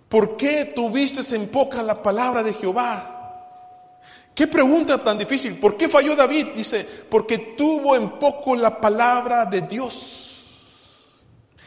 ¿por 0.09 0.37
qué 0.37 0.65
tuviste 0.75 1.37
en 1.37 1.47
poca 1.47 1.81
la 1.81 2.03
palabra 2.03 2.43
de 2.43 2.55
Jehová? 2.55 3.95
Qué 4.35 4.49
pregunta 4.49 5.01
tan 5.01 5.17
difícil. 5.17 5.61
¿Por 5.61 5.77
qué 5.77 5.89
falló 5.89 6.17
David? 6.17 6.49
Dice, 6.57 6.85
porque 7.09 7.55
tuvo 7.57 7.95
en 7.95 8.19
poco 8.19 8.57
la 8.57 8.81
palabra 8.81 9.45
de 9.45 9.61
Dios. 9.61 10.26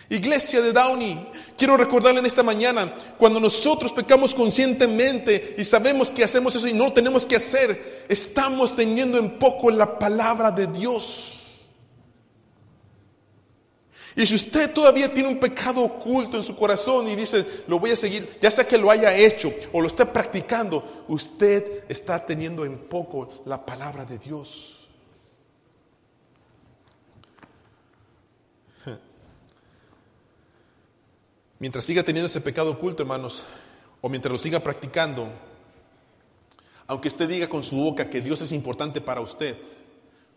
Iglesia 0.09 0.59
de 0.61 0.73
Downey, 0.73 1.27
quiero 1.55 1.77
recordarle 1.77 2.19
en 2.19 2.25
esta 2.25 2.41
mañana, 2.41 2.91
cuando 3.17 3.39
nosotros 3.39 3.93
pecamos 3.93 4.33
conscientemente 4.33 5.55
y 5.57 5.63
sabemos 5.63 6.09
que 6.09 6.23
hacemos 6.23 6.55
eso 6.55 6.67
y 6.67 6.73
no 6.73 6.85
lo 6.85 6.93
tenemos 6.93 7.27
que 7.27 7.35
hacer, 7.35 8.05
estamos 8.09 8.75
teniendo 8.75 9.19
en 9.19 9.37
poco 9.37 9.69
la 9.69 9.99
palabra 9.99 10.49
de 10.49 10.65
Dios. 10.65 11.35
Y 14.15 14.25
si 14.25 14.35
usted 14.35 14.73
todavía 14.73 15.13
tiene 15.13 15.29
un 15.29 15.39
pecado 15.39 15.81
oculto 15.83 16.37
en 16.37 16.43
su 16.43 16.55
corazón 16.55 17.07
y 17.07 17.15
dice, 17.15 17.45
lo 17.67 17.79
voy 17.79 17.91
a 17.91 17.95
seguir, 17.95 18.37
ya 18.41 18.49
sea 18.49 18.67
que 18.67 18.77
lo 18.77 18.89
haya 18.89 19.15
hecho 19.15 19.53
o 19.71 19.79
lo 19.79 19.87
esté 19.87 20.07
practicando, 20.07 21.05
usted 21.07 21.83
está 21.87 22.25
teniendo 22.25 22.65
en 22.65 22.79
poco 22.79 23.43
la 23.45 23.63
palabra 23.63 24.05
de 24.05 24.17
Dios. 24.17 24.78
Mientras 31.59 31.83
siga 31.83 32.03
teniendo 32.03 32.27
ese 32.27 32.41
pecado 32.41 32.71
oculto, 32.71 33.03
hermanos, 33.03 33.43
o 34.01 34.09
mientras 34.09 34.31
lo 34.31 34.39
siga 34.39 34.61
practicando, 34.61 35.29
aunque 36.87 37.09
usted 37.09 37.27
diga 37.27 37.49
con 37.49 37.61
su 37.61 37.75
boca 37.75 38.09
que 38.09 38.21
Dios 38.21 38.41
es 38.41 38.53
importante 38.53 39.01
para 39.01 39.21
usted, 39.21 39.57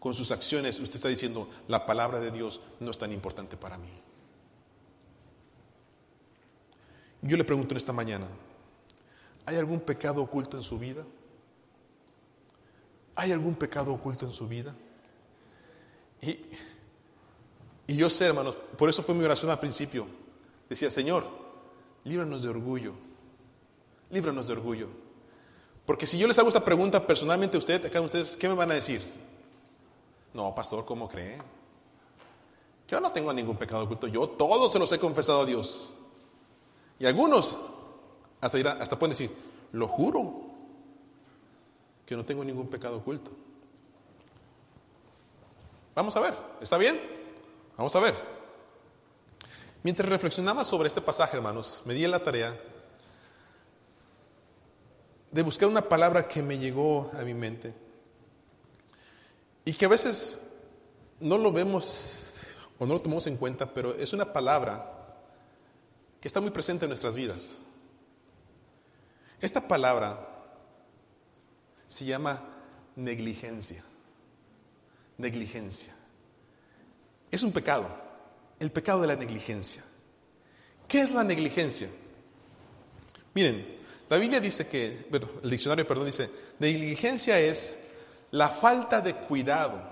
con 0.00 0.14
sus 0.14 0.32
acciones 0.32 0.80
usted 0.80 0.96
está 0.96 1.08
diciendo, 1.08 1.48
la 1.68 1.86
palabra 1.86 2.18
de 2.18 2.32
Dios 2.32 2.60
no 2.80 2.90
es 2.90 2.98
tan 2.98 3.12
importante 3.12 3.56
para 3.56 3.78
mí. 3.78 3.88
Yo 7.22 7.36
le 7.36 7.44
pregunto 7.44 7.72
en 7.72 7.76
esta 7.76 7.92
mañana, 7.92 8.26
¿hay 9.46 9.56
algún 9.56 9.78
pecado 9.78 10.20
oculto 10.20 10.56
en 10.56 10.64
su 10.64 10.76
vida? 10.76 11.04
¿Hay 13.14 13.30
algún 13.30 13.54
pecado 13.54 13.92
oculto 13.92 14.26
en 14.26 14.32
su 14.32 14.48
vida? 14.48 14.74
Y, 16.20 16.36
y 17.86 17.96
yo 17.96 18.10
sé, 18.10 18.26
hermanos, 18.26 18.56
por 18.76 18.90
eso 18.90 19.04
fue 19.04 19.14
mi 19.14 19.22
oración 19.22 19.52
al 19.52 19.60
principio. 19.60 20.21
Decía, 20.68 20.90
Señor, 20.90 21.26
líbranos 22.04 22.42
de 22.42 22.48
orgullo, 22.48 22.92
líbranos 24.10 24.46
de 24.46 24.52
orgullo. 24.52 24.88
Porque 25.86 26.06
si 26.06 26.18
yo 26.18 26.26
les 26.26 26.38
hago 26.38 26.48
esta 26.48 26.64
pregunta 26.64 27.06
personalmente 27.06 27.56
a 27.56 27.58
usted, 27.58 27.84
acá 27.84 28.00
ustedes, 28.00 28.36
¿qué 28.36 28.48
me 28.48 28.54
van 28.54 28.70
a 28.70 28.74
decir? 28.74 29.02
No, 30.32 30.54
pastor, 30.54 30.84
¿cómo 30.84 31.08
cree? 31.08 31.38
Yo 32.88 33.00
no 33.00 33.10
tengo 33.12 33.32
ningún 33.32 33.56
pecado 33.56 33.84
oculto, 33.84 34.06
yo 34.06 34.28
todos 34.28 34.72
se 34.72 34.78
los 34.78 34.90
he 34.92 34.98
confesado 34.98 35.42
a 35.42 35.46
Dios. 35.46 35.94
Y 36.98 37.06
algunos 37.06 37.58
hasta, 38.40 38.58
hasta 38.72 38.98
pueden 38.98 39.10
decir, 39.10 39.30
lo 39.72 39.88
juro 39.88 40.42
que 42.06 42.16
no 42.16 42.24
tengo 42.24 42.44
ningún 42.44 42.68
pecado 42.68 42.98
oculto. 42.98 43.30
Vamos 45.94 46.16
a 46.16 46.20
ver, 46.20 46.34
¿está 46.60 46.78
bien? 46.78 47.00
Vamos 47.76 47.94
a 47.96 48.00
ver. 48.00 48.31
Mientras 49.82 50.08
reflexionaba 50.08 50.64
sobre 50.64 50.88
este 50.88 51.00
pasaje, 51.00 51.36
hermanos, 51.36 51.82
me 51.84 51.94
di 51.94 52.06
la 52.06 52.22
tarea 52.22 52.56
de 55.32 55.42
buscar 55.42 55.68
una 55.68 55.82
palabra 55.82 56.28
que 56.28 56.42
me 56.42 56.58
llegó 56.58 57.10
a 57.14 57.22
mi 57.22 57.34
mente. 57.34 57.74
Y 59.64 59.72
que 59.72 59.86
a 59.86 59.88
veces 59.88 60.52
no 61.18 61.38
lo 61.38 61.50
vemos 61.50 62.56
o 62.78 62.86
no 62.86 62.94
lo 62.94 63.00
tomamos 63.00 63.26
en 63.26 63.36
cuenta, 63.36 63.72
pero 63.72 63.94
es 63.94 64.12
una 64.12 64.32
palabra 64.32 64.88
que 66.20 66.28
está 66.28 66.40
muy 66.40 66.50
presente 66.50 66.84
en 66.84 66.90
nuestras 66.90 67.16
vidas. 67.16 67.60
Esta 69.40 69.66
palabra 69.66 70.28
se 71.86 72.04
llama 72.04 72.40
negligencia. 72.94 73.82
Negligencia. 75.18 75.94
Es 77.30 77.42
un 77.42 77.52
pecado, 77.52 77.88
el 78.62 78.70
pecado 78.70 79.00
de 79.00 79.08
la 79.08 79.16
negligencia. 79.16 79.82
¿Qué 80.86 81.00
es 81.00 81.10
la 81.10 81.24
negligencia? 81.24 81.88
Miren, 83.34 83.78
la 84.08 84.16
Biblia 84.18 84.38
dice 84.38 84.68
que, 84.68 85.04
bueno, 85.10 85.28
el 85.42 85.50
diccionario, 85.50 85.84
perdón, 85.84 86.06
dice, 86.06 86.30
negligencia 86.60 87.40
es 87.40 87.80
la 88.30 88.48
falta 88.48 89.00
de 89.00 89.14
cuidado, 89.14 89.82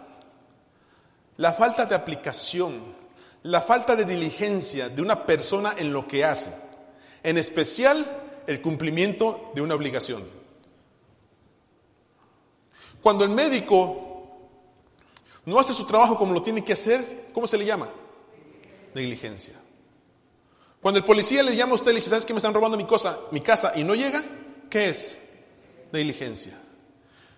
la 1.39 1.53
falta 1.53 1.85
de 1.85 1.97
aplicación, 1.97 2.81
la 3.43 3.61
falta 3.61 3.97
de 3.97 4.05
diligencia 4.05 4.89
de 4.89 5.03
una 5.03 5.27
persona 5.27 5.75
en 5.77 5.93
lo 5.93 6.07
que 6.07 6.25
hace, 6.25 6.53
en 7.25 7.39
especial 7.39 8.07
el 8.47 8.63
cumplimiento 8.63 9.51
de 9.53 9.63
una 9.63 9.75
obligación. 9.75 10.23
Cuando 13.03 13.25
el 13.25 13.31
médico 13.31 14.29
no 15.45 15.59
hace 15.59 15.75
su 15.75 15.87
trabajo 15.87 16.17
como 16.17 16.35
lo 16.35 16.43
tiene 16.43 16.63
que 16.63 16.75
hacer, 16.75 17.31
¿cómo 17.33 17.49
se 17.49 17.59
le 17.59 17.65
llama? 17.65 17.89
Negligencia. 18.95 19.55
Cuando 20.81 20.99
el 20.99 21.05
policía 21.05 21.43
le 21.43 21.55
llama 21.55 21.73
a 21.73 21.75
usted 21.77 21.91
y 21.91 21.95
le 21.95 21.99
dice, 21.99 22.11
¿sabes 22.11 22.25
que 22.25 22.33
me 22.33 22.39
están 22.39 22.55
robando 22.55 22.77
mi, 22.77 22.85
cosa, 22.85 23.19
mi 23.31 23.41
casa? 23.41 23.73
Y 23.77 23.85
no 23.85 23.95
llega, 23.95 24.23
¿qué 24.71 24.89
es? 24.89 25.21
Negligencia. 25.93 26.59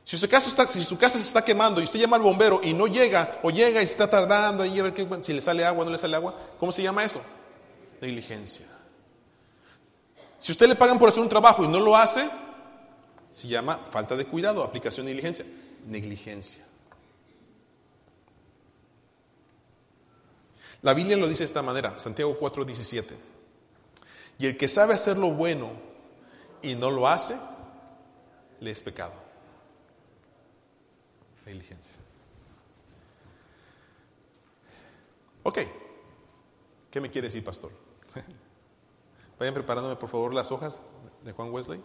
Si 0.04 0.18
su, 0.18 0.28
casa 0.28 0.48
está, 0.48 0.66
si 0.66 0.82
su 0.82 0.98
casa 0.98 1.18
se 1.18 1.24
está 1.24 1.44
quemando 1.44 1.80
y 1.80 1.84
usted 1.84 2.00
llama 2.00 2.16
al 2.16 2.22
bombero 2.22 2.60
y 2.62 2.72
no 2.72 2.86
llega, 2.86 3.38
o 3.42 3.50
llega 3.50 3.80
y 3.80 3.84
está 3.84 4.10
tardando 4.10 4.62
ahí 4.62 4.78
a 4.78 4.82
ver 4.82 4.94
si 5.22 5.32
le 5.32 5.40
sale 5.40 5.64
agua 5.64 5.82
o 5.82 5.84
no 5.84 5.92
le 5.92 5.98
sale 5.98 6.16
agua, 6.16 6.36
¿cómo 6.58 6.72
se 6.72 6.82
llama 6.82 7.04
eso? 7.04 7.20
Negligencia. 8.00 8.66
Si 10.38 10.50
usted 10.50 10.66
le 10.66 10.74
pagan 10.74 10.98
por 10.98 11.08
hacer 11.08 11.22
un 11.22 11.28
trabajo 11.28 11.64
y 11.64 11.68
no 11.68 11.78
lo 11.78 11.96
hace, 11.96 12.28
se 13.30 13.46
llama 13.46 13.78
falta 13.90 14.16
de 14.16 14.24
cuidado, 14.24 14.64
aplicación 14.64 15.06
de 15.06 15.12
diligencia, 15.12 15.46
negligencia. 15.86 16.64
La 20.82 20.94
Biblia 20.94 21.16
lo 21.16 21.28
dice 21.28 21.40
de 21.40 21.46
esta 21.46 21.62
manera, 21.62 21.96
Santiago 21.96 22.36
4:17. 22.38 23.16
Y 24.38 24.46
el 24.46 24.56
que 24.56 24.68
sabe 24.68 24.94
hacer 24.94 25.16
lo 25.16 25.30
bueno 25.30 25.70
y 26.60 26.74
no 26.74 26.90
lo 26.90 27.06
hace, 27.06 27.38
le 28.60 28.70
es 28.70 28.82
pecado. 28.82 29.14
Negligencia. 31.46 31.94
Ok, 35.44 35.58
¿qué 36.90 37.00
me 37.00 37.10
quiere 37.10 37.28
decir, 37.28 37.44
pastor? 37.44 37.72
Vayan 39.38 39.54
preparándome, 39.54 39.96
por 39.96 40.08
favor, 40.08 40.32
las 40.32 40.52
hojas 40.52 40.82
de 41.24 41.32
Juan 41.32 41.50
Wesley 41.50 41.80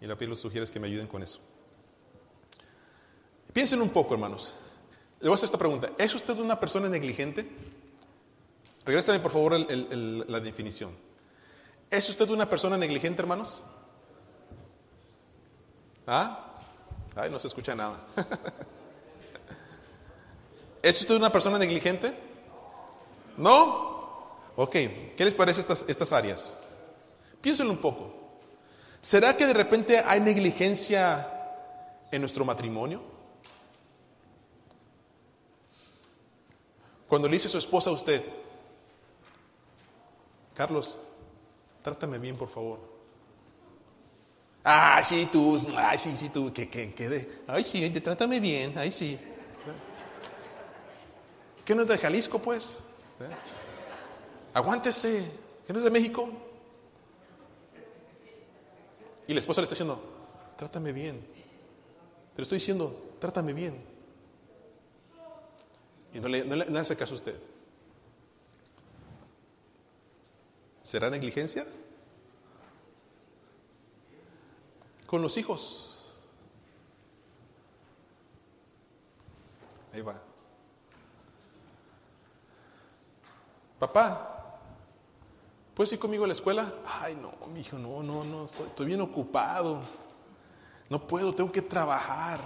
y 0.00 0.06
la 0.06 0.16
piel 0.16 0.30
los 0.30 0.40
sugieres 0.40 0.70
que 0.70 0.80
me 0.80 0.86
ayuden 0.86 1.06
con 1.06 1.22
eso. 1.22 1.38
Piensen 3.52 3.80
un 3.80 3.90
poco, 3.90 4.14
hermanos. 4.14 4.56
Le 5.20 5.28
voy 5.28 5.34
a 5.34 5.36
hacer 5.36 5.46
esta 5.46 5.58
pregunta. 5.58 5.90
¿Es 5.96 6.14
usted 6.14 6.36
una 6.38 6.58
persona 6.58 6.88
negligente? 6.88 7.48
Regrésame, 8.84 9.20
por 9.20 9.32
favor, 9.32 9.58
la 9.58 10.40
definición. 10.40 10.94
¿Es 11.90 12.08
usted 12.10 12.28
una 12.30 12.48
persona 12.48 12.76
negligente, 12.76 13.22
hermanos? 13.22 13.62
¿Ah? 16.06 16.58
Ay, 17.16 17.30
no 17.30 17.38
se 17.38 17.48
escucha 17.48 17.74
nada. 17.74 17.98
¿Es 20.82 21.00
usted 21.00 21.14
una 21.14 21.30
persona 21.30 21.58
negligente? 21.58 22.14
¿No? 23.38 23.94
Ok, 24.56 24.72
¿qué 24.72 25.24
les 25.24 25.32
parece 25.32 25.60
estas, 25.60 25.84
estas 25.88 26.12
áreas? 26.12 26.60
Piénsenlo 27.40 27.72
un 27.72 27.78
poco. 27.78 28.12
¿Será 29.00 29.36
que 29.36 29.46
de 29.46 29.54
repente 29.54 29.98
hay 29.98 30.20
negligencia 30.20 31.30
en 32.10 32.20
nuestro 32.20 32.44
matrimonio? 32.44 33.02
Cuando 37.08 37.28
le 37.28 37.36
dice 37.36 37.48
su 37.48 37.58
esposa 37.58 37.90
a 37.90 37.92
usted, 37.92 38.22
Carlos, 40.54 40.98
trátame 41.82 42.18
bien, 42.18 42.36
por 42.36 42.48
favor. 42.48 42.78
Ah, 44.62 45.02
sí, 45.04 45.28
tú, 45.30 45.58
ay, 45.76 45.98
sí, 45.98 46.16
sí, 46.16 46.30
tú, 46.30 46.52
que, 46.52 46.70
que, 46.70 46.94
que, 46.94 47.42
ay, 47.46 47.64
sí, 47.64 47.90
trátame 48.00 48.40
bien, 48.40 48.72
ay, 48.78 48.90
sí. 48.90 49.18
¿Qué 51.64 51.74
no 51.74 51.82
es 51.82 51.88
de 51.88 51.98
Jalisco, 51.98 52.38
pues? 52.38 52.88
¿Eh? 53.20 53.28
Aguántese, 54.54 55.30
¿qué 55.66 55.72
no 55.72 55.80
es 55.80 55.84
de 55.84 55.90
México? 55.90 56.28
Y 59.26 59.32
la 59.32 59.40
esposa 59.40 59.60
le 59.60 59.64
está 59.64 59.74
diciendo, 59.74 60.00
trátame 60.56 60.92
bien. 60.92 61.20
Te 62.34 62.38
lo 62.38 62.42
estoy 62.42 62.58
diciendo, 62.58 63.16
trátame 63.18 63.52
bien. 63.52 63.82
Y 66.12 66.20
no 66.20 66.28
le, 66.28 66.44
no 66.44 66.56
le 66.56 66.78
hace 66.78 66.96
caso 66.96 67.14
a 67.14 67.16
usted. 67.16 67.53
¿Será 70.84 71.08
negligencia? 71.08 71.66
Con 75.06 75.22
los 75.22 75.34
hijos. 75.38 76.12
Ahí 79.94 80.02
va. 80.02 80.20
Papá, 83.78 84.58
¿puedes 85.74 85.90
ir 85.94 85.98
conmigo 85.98 86.24
a 86.24 86.26
la 86.26 86.34
escuela? 86.34 86.70
Ay, 86.84 87.16
no, 87.16 87.32
mi 87.46 87.60
hijo, 87.60 87.78
no, 87.78 88.02
no, 88.02 88.22
no, 88.22 88.44
estoy, 88.44 88.66
estoy 88.66 88.86
bien 88.86 89.00
ocupado. 89.00 89.80
No 90.90 91.06
puedo, 91.08 91.32
tengo 91.32 91.50
que 91.50 91.62
trabajar. 91.62 92.40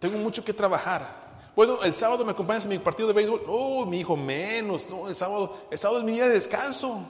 Tengo 0.00 0.18
mucho 0.18 0.44
que 0.44 0.52
trabajar. 0.52 1.19
El 1.62 1.94
sábado 1.94 2.24
me 2.24 2.32
acompañas 2.32 2.64
en 2.64 2.70
mi 2.70 2.78
partido 2.78 3.08
de 3.08 3.14
béisbol. 3.14 3.42
Oh, 3.46 3.84
mi 3.84 4.00
hijo, 4.00 4.16
menos. 4.16 4.88
No, 4.88 5.08
el 5.08 5.14
sábado, 5.14 5.66
el 5.70 5.78
sábado 5.78 6.00
es 6.00 6.04
mi 6.04 6.12
día 6.12 6.26
de 6.26 6.32
descanso. 6.32 7.04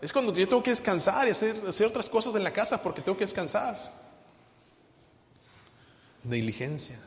Es 0.00 0.12
cuando 0.12 0.32
yo 0.32 0.48
tengo 0.48 0.62
que 0.62 0.70
descansar 0.70 1.28
y 1.28 1.30
hacer, 1.30 1.62
hacer 1.66 1.86
otras 1.86 2.08
cosas 2.08 2.34
en 2.34 2.44
la 2.44 2.52
casa 2.52 2.82
porque 2.82 3.02
tengo 3.02 3.16
que 3.16 3.24
descansar. 3.24 4.00
Negligencia. 6.24 7.00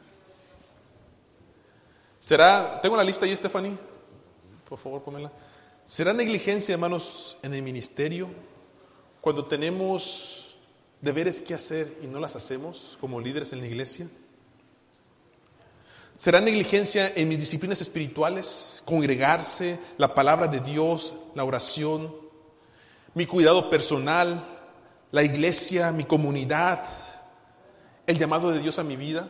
¿Será, 2.19 2.82
tengo 2.82 2.98
la 2.98 3.04
lista 3.04 3.26
ahí, 3.26 3.36
Stephanie? 3.36 3.78
Por 4.67 4.80
favor, 4.80 5.04
pónmela. 5.04 5.32
¿Será 5.86 6.13
negligencia, 6.13 6.74
hermanos, 6.74 7.38
en 7.43 7.54
el 7.54 7.62
ministerio 7.62 8.28
cuando 9.21 9.45
tenemos 9.45 10.56
deberes 11.02 11.41
que 11.41 11.54
hacer 11.54 12.00
y 12.02 12.08
no 12.08 12.19
las 12.19 12.36
hacemos 12.36 12.98
como 13.00 13.21
líderes 13.21 13.54
en 13.54 13.62
la 13.62 13.67
iglesia? 13.67 14.10
¿Será 16.15 16.39
negligencia 16.39 17.12
en 17.15 17.28
mis 17.28 17.39
disciplinas 17.39 17.82
espirituales? 17.82 18.82
Congregarse, 18.86 19.78
la 19.97 20.13
palabra 20.13 20.47
de 20.47 20.62
Dios, 20.62 21.15
la 21.36 21.43
oración, 21.43 22.13
mi 23.13 23.25
cuidado 23.25 23.69
personal, 23.69 24.45
la 25.12 25.23
iglesia, 25.23 25.91
mi 25.91 26.06
comunidad, 26.06 26.86
el 28.08 28.17
llamado 28.17 28.51
de 28.51 28.60
Dios 28.60 28.80
a 28.80 28.84
mi 28.84 28.95
vida. 28.95 29.28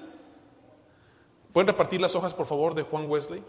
¿Pueden 1.54 1.68
repartir 1.68 2.02
las 2.02 2.14
hojas, 2.14 2.34
por 2.34 2.46
favor, 2.46 2.76
de 2.76 2.84
Juan 2.84 3.10
Wesley? 3.10 3.44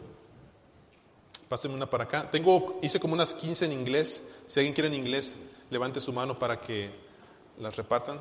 Pásenme 1.48 1.76
una 1.76 1.90
para 1.90 2.04
acá. 2.04 2.30
Tengo, 2.30 2.78
hice 2.82 2.98
como 2.98 3.14
unas 3.14 3.34
15 3.34 3.66
en 3.66 3.72
inglés. 3.72 4.28
Si 4.46 4.60
alguien 4.60 4.74
quiere 4.74 4.88
en 4.88 4.94
inglés, 4.94 5.38
levante 5.70 6.00
su 6.00 6.12
mano 6.12 6.38
para 6.38 6.60
que 6.60 6.90
las 7.58 7.76
repartan. 7.76 8.20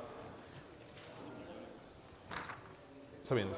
Está 3.24 3.34
bien. 3.34 3.50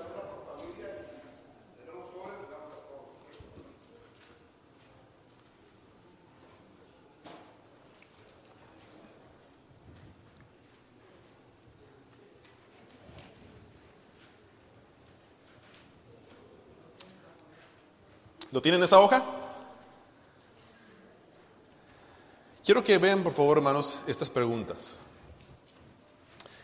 ¿Lo 18.51 18.61
tienen 18.61 18.81
esa 18.83 18.99
hoja? 18.99 19.23
Quiero 22.63 22.83
que 22.83 22.97
vean, 22.97 23.23
por 23.23 23.33
favor, 23.33 23.57
hermanos, 23.57 24.01
estas 24.07 24.29
preguntas. 24.29 24.99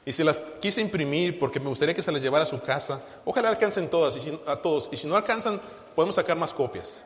Y 0.06 0.12
se 0.12 0.24
las 0.24 0.40
quise 0.60 0.82
imprimir 0.82 1.40
porque 1.40 1.60
me 1.60 1.70
gustaría 1.70 1.96
que 1.96 2.04
se 2.04 2.12
las 2.12 2.22
llevara 2.22 2.44
a 2.44 2.48
su 2.48 2.62
casa. 2.62 3.02
Ojalá 3.24 3.50
alcancen 3.50 3.90
todas, 3.90 4.18
y 4.18 4.40
a 4.46 4.58
todos. 4.58 4.90
Y 4.92 4.98
si 4.98 5.08
no 5.08 5.16
alcanzan, 5.16 5.62
podemos 5.96 6.16
sacar 6.16 6.38
más 6.38 6.54
copias. 6.54 7.04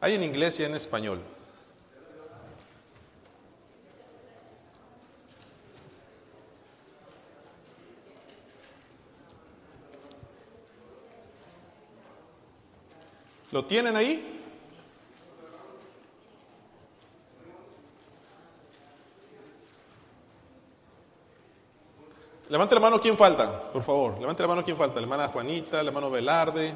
Hay 0.00 0.14
en 0.14 0.22
inglés 0.22 0.58
y 0.60 0.64
en 0.64 0.74
español. 0.74 1.20
¿Lo 13.52 13.66
tienen 13.66 13.94
ahí? 13.94 14.40
Levante 22.48 22.74
la 22.74 22.80
mano 22.80 22.98
quién 22.98 23.16
falta, 23.16 23.70
por 23.70 23.82
favor. 23.82 24.18
Levante 24.18 24.42
la 24.42 24.48
mano 24.48 24.64
quién 24.64 24.76
falta. 24.76 24.96
La 24.96 25.02
hermana 25.02 25.28
Juanita, 25.28 25.82
la 25.82 25.88
hermano 25.88 26.10
Velarde. 26.10 26.74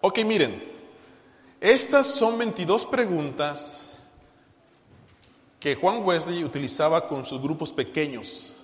Ok, 0.00 0.20
miren. 0.24 0.70
Estas 1.60 2.06
son 2.06 2.38
22 2.38 2.86
preguntas 2.86 3.98
que 5.58 5.74
Juan 5.74 6.04
Wesley 6.04 6.44
utilizaba 6.44 7.08
con 7.08 7.24
sus 7.24 7.42
grupos 7.42 7.72
pequeños. 7.72 8.54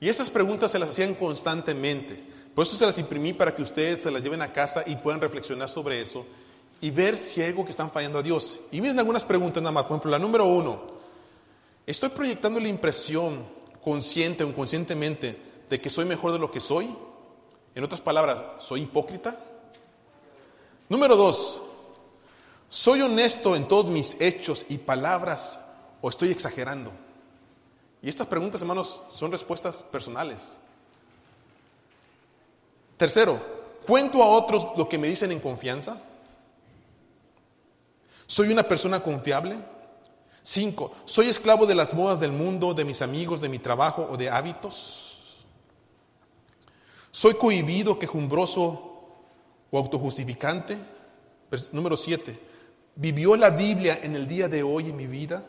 Y 0.00 0.08
estas 0.08 0.30
preguntas 0.30 0.70
se 0.70 0.78
las 0.78 0.88
hacían 0.88 1.14
constantemente. 1.14 2.39
Por 2.54 2.66
eso 2.66 2.76
se 2.76 2.86
las 2.86 2.98
imprimí 2.98 3.32
para 3.32 3.54
que 3.54 3.62
ustedes 3.62 4.02
se 4.02 4.10
las 4.10 4.22
lleven 4.22 4.42
a 4.42 4.52
casa 4.52 4.82
y 4.86 4.96
puedan 4.96 5.20
reflexionar 5.20 5.68
sobre 5.68 6.00
eso 6.00 6.26
y 6.80 6.90
ver 6.90 7.18
si 7.18 7.42
hay 7.42 7.48
algo 7.48 7.64
que 7.64 7.70
están 7.70 7.90
fallando 7.90 8.18
a 8.18 8.22
Dios. 8.22 8.60
Y 8.72 8.80
miren 8.80 8.98
algunas 8.98 9.24
preguntas 9.24 9.62
nada 9.62 9.72
más. 9.72 9.84
Por 9.84 9.92
ejemplo, 9.92 10.10
la 10.10 10.18
número 10.18 10.46
uno. 10.46 10.82
¿Estoy 11.86 12.08
proyectando 12.10 12.60
la 12.60 12.68
impresión 12.68 13.44
consciente 13.82 14.44
o 14.44 14.48
inconscientemente 14.48 15.40
de 15.68 15.80
que 15.80 15.90
soy 15.90 16.04
mejor 16.04 16.32
de 16.32 16.38
lo 16.38 16.50
que 16.50 16.60
soy? 16.60 16.88
En 17.74 17.84
otras 17.84 18.00
palabras, 18.00 18.38
¿soy 18.58 18.82
hipócrita? 18.82 19.38
Número 20.88 21.16
dos, 21.16 21.62
¿soy 22.68 23.00
honesto 23.00 23.54
en 23.54 23.68
todos 23.68 23.90
mis 23.90 24.20
hechos 24.20 24.66
y 24.68 24.78
palabras 24.78 25.60
o 26.00 26.08
estoy 26.08 26.30
exagerando? 26.30 26.90
Y 28.02 28.08
estas 28.08 28.26
preguntas, 28.26 28.60
hermanos, 28.60 29.02
son 29.14 29.30
respuestas 29.30 29.82
personales. 29.82 30.60
Tercero, 33.00 33.40
¿cuento 33.86 34.22
a 34.22 34.26
otros 34.26 34.76
lo 34.76 34.86
que 34.86 34.98
me 34.98 35.08
dicen 35.08 35.32
en 35.32 35.40
confianza? 35.40 35.98
¿Soy 38.26 38.52
una 38.52 38.62
persona 38.62 39.02
confiable? 39.02 39.56
Cinco, 40.42 40.92
¿soy 41.06 41.30
esclavo 41.30 41.64
de 41.64 41.74
las 41.74 41.94
modas 41.94 42.20
del 42.20 42.30
mundo, 42.30 42.74
de 42.74 42.84
mis 42.84 43.00
amigos, 43.00 43.40
de 43.40 43.48
mi 43.48 43.58
trabajo 43.58 44.06
o 44.10 44.18
de 44.18 44.28
hábitos? 44.28 45.46
¿Soy 47.10 47.32
cohibido, 47.32 47.98
quejumbroso 47.98 49.08
o 49.70 49.78
autojustificante? 49.78 50.76
Número 51.72 51.96
siete, 51.96 52.38
¿vivió 52.96 53.34
la 53.34 53.48
Biblia 53.48 53.98
en 54.02 54.14
el 54.14 54.28
día 54.28 54.46
de 54.46 54.62
hoy 54.62 54.90
en 54.90 54.96
mi 54.96 55.06
vida? 55.06 55.42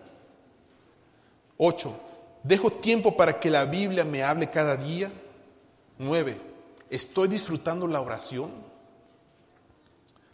Ocho, 1.57 1.99
¿dejo 2.43 2.71
tiempo 2.71 3.17
para 3.17 3.41
que 3.41 3.49
la 3.49 3.65
Biblia 3.65 4.05
me 4.05 4.23
hable 4.23 4.49
cada 4.49 4.77
día? 4.77 5.11
Nueve, 5.97 6.50
¿estoy 6.91 7.29
disfrutando 7.29 7.87
la 7.87 8.01
oración? 8.01 8.51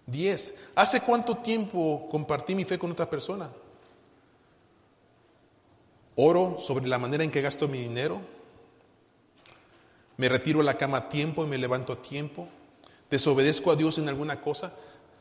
10. 0.08 0.56
¿Hace 0.76 1.02
cuánto 1.02 1.38
tiempo 1.38 2.08
compartí 2.10 2.56
mi 2.56 2.66
fe 2.66 2.78
con 2.80 2.92
otra 2.92 3.10
persona? 3.10 3.50
¿Oro 6.16 6.58
sobre 6.60 6.88
la 6.88 6.98
manera 6.98 7.24
en 7.24 7.32
que 7.32 7.42
gasto 7.42 7.68
mi 7.68 7.78
dinero? 7.78 8.20
¿Me 10.18 10.28
retiro 10.28 10.62
a 10.62 10.64
la 10.64 10.78
cama 10.78 10.98
a 10.98 11.10
tiempo 11.10 11.44
y 11.44 11.48
me 11.48 11.60
levanto 11.60 11.94
a 11.94 12.02
tiempo? 12.02 12.50
¿Desobedezco 13.10 13.72
a 13.72 13.76
Dios 13.76 14.00
en 14.00 14.10
alguna 14.10 14.42
cosa? 14.42 14.74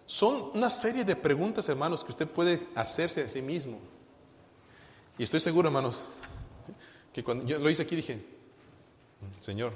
Son 0.07 0.51
una 0.55 0.71
serie 0.71 1.05
de 1.05 1.17
preguntas, 1.17 1.69
hermanos, 1.69 2.03
que 2.03 2.13
usted 2.13 2.27
puede 2.27 2.61
hacerse 2.75 3.23
a 3.23 3.29
sí 3.29 3.43
mismo. 3.43 3.79
Y 5.19 5.25
estoy 5.25 5.41
seguro, 5.41 5.69
hermanos, 5.69 6.09
que 7.13 7.23
cuando 7.23 7.45
yo 7.45 7.59
lo 7.59 7.69
hice 7.69 7.83
aquí 7.83 7.97
dije, 7.97 8.25
Señor, 9.41 9.73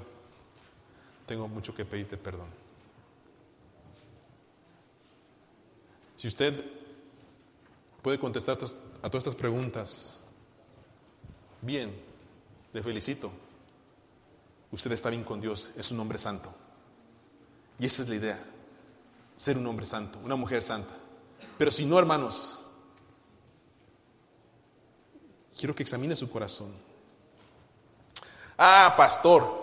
tengo 1.31 1.47
mucho 1.47 1.73
que 1.73 1.85
pedirte 1.85 2.17
perdón. 2.17 2.49
Si 6.17 6.27
usted 6.27 6.53
puede 8.01 8.19
contestar 8.19 8.57
a 8.57 9.09
todas 9.09 9.23
estas 9.23 9.35
preguntas, 9.35 10.23
bien, 11.61 11.95
le 12.73 12.83
felicito. 12.83 13.31
Usted 14.73 14.91
está 14.91 15.09
bien 15.09 15.23
con 15.23 15.39
Dios, 15.39 15.71
es 15.77 15.89
un 15.91 16.01
hombre 16.01 16.17
santo. 16.17 16.53
Y 17.79 17.85
esa 17.85 18.01
es 18.01 18.09
la 18.09 18.15
idea, 18.15 18.43
ser 19.33 19.57
un 19.57 19.65
hombre 19.67 19.85
santo, 19.85 20.19
una 20.25 20.35
mujer 20.35 20.63
santa. 20.63 20.93
Pero 21.57 21.71
si 21.71 21.85
no, 21.85 21.97
hermanos, 21.97 22.59
quiero 25.57 25.73
que 25.73 25.83
examine 25.83 26.13
su 26.13 26.29
corazón. 26.29 26.73
Ah, 28.57 28.93
pastor. 28.97 29.60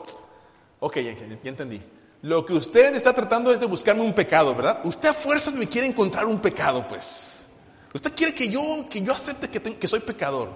Ok, 0.80 0.98
ya, 0.98 1.10
entendí. 1.44 1.80
Lo 2.22 2.44
que 2.44 2.52
usted 2.52 2.94
está 2.94 3.12
tratando 3.12 3.52
es 3.52 3.60
de 3.60 3.66
buscarme 3.66 4.02
un 4.02 4.12
pecado, 4.12 4.54
¿verdad? 4.54 4.80
Usted 4.84 5.08
a 5.08 5.14
fuerzas 5.14 5.54
me 5.54 5.68
quiere 5.68 5.86
encontrar 5.86 6.26
un 6.26 6.40
pecado, 6.40 6.86
pues. 6.88 7.46
Usted 7.94 8.12
quiere 8.14 8.34
que 8.34 8.48
yo, 8.48 8.86
que 8.90 9.00
yo 9.00 9.12
acepte 9.12 9.48
que, 9.48 9.88
soy 9.88 10.00
pecador. 10.00 10.50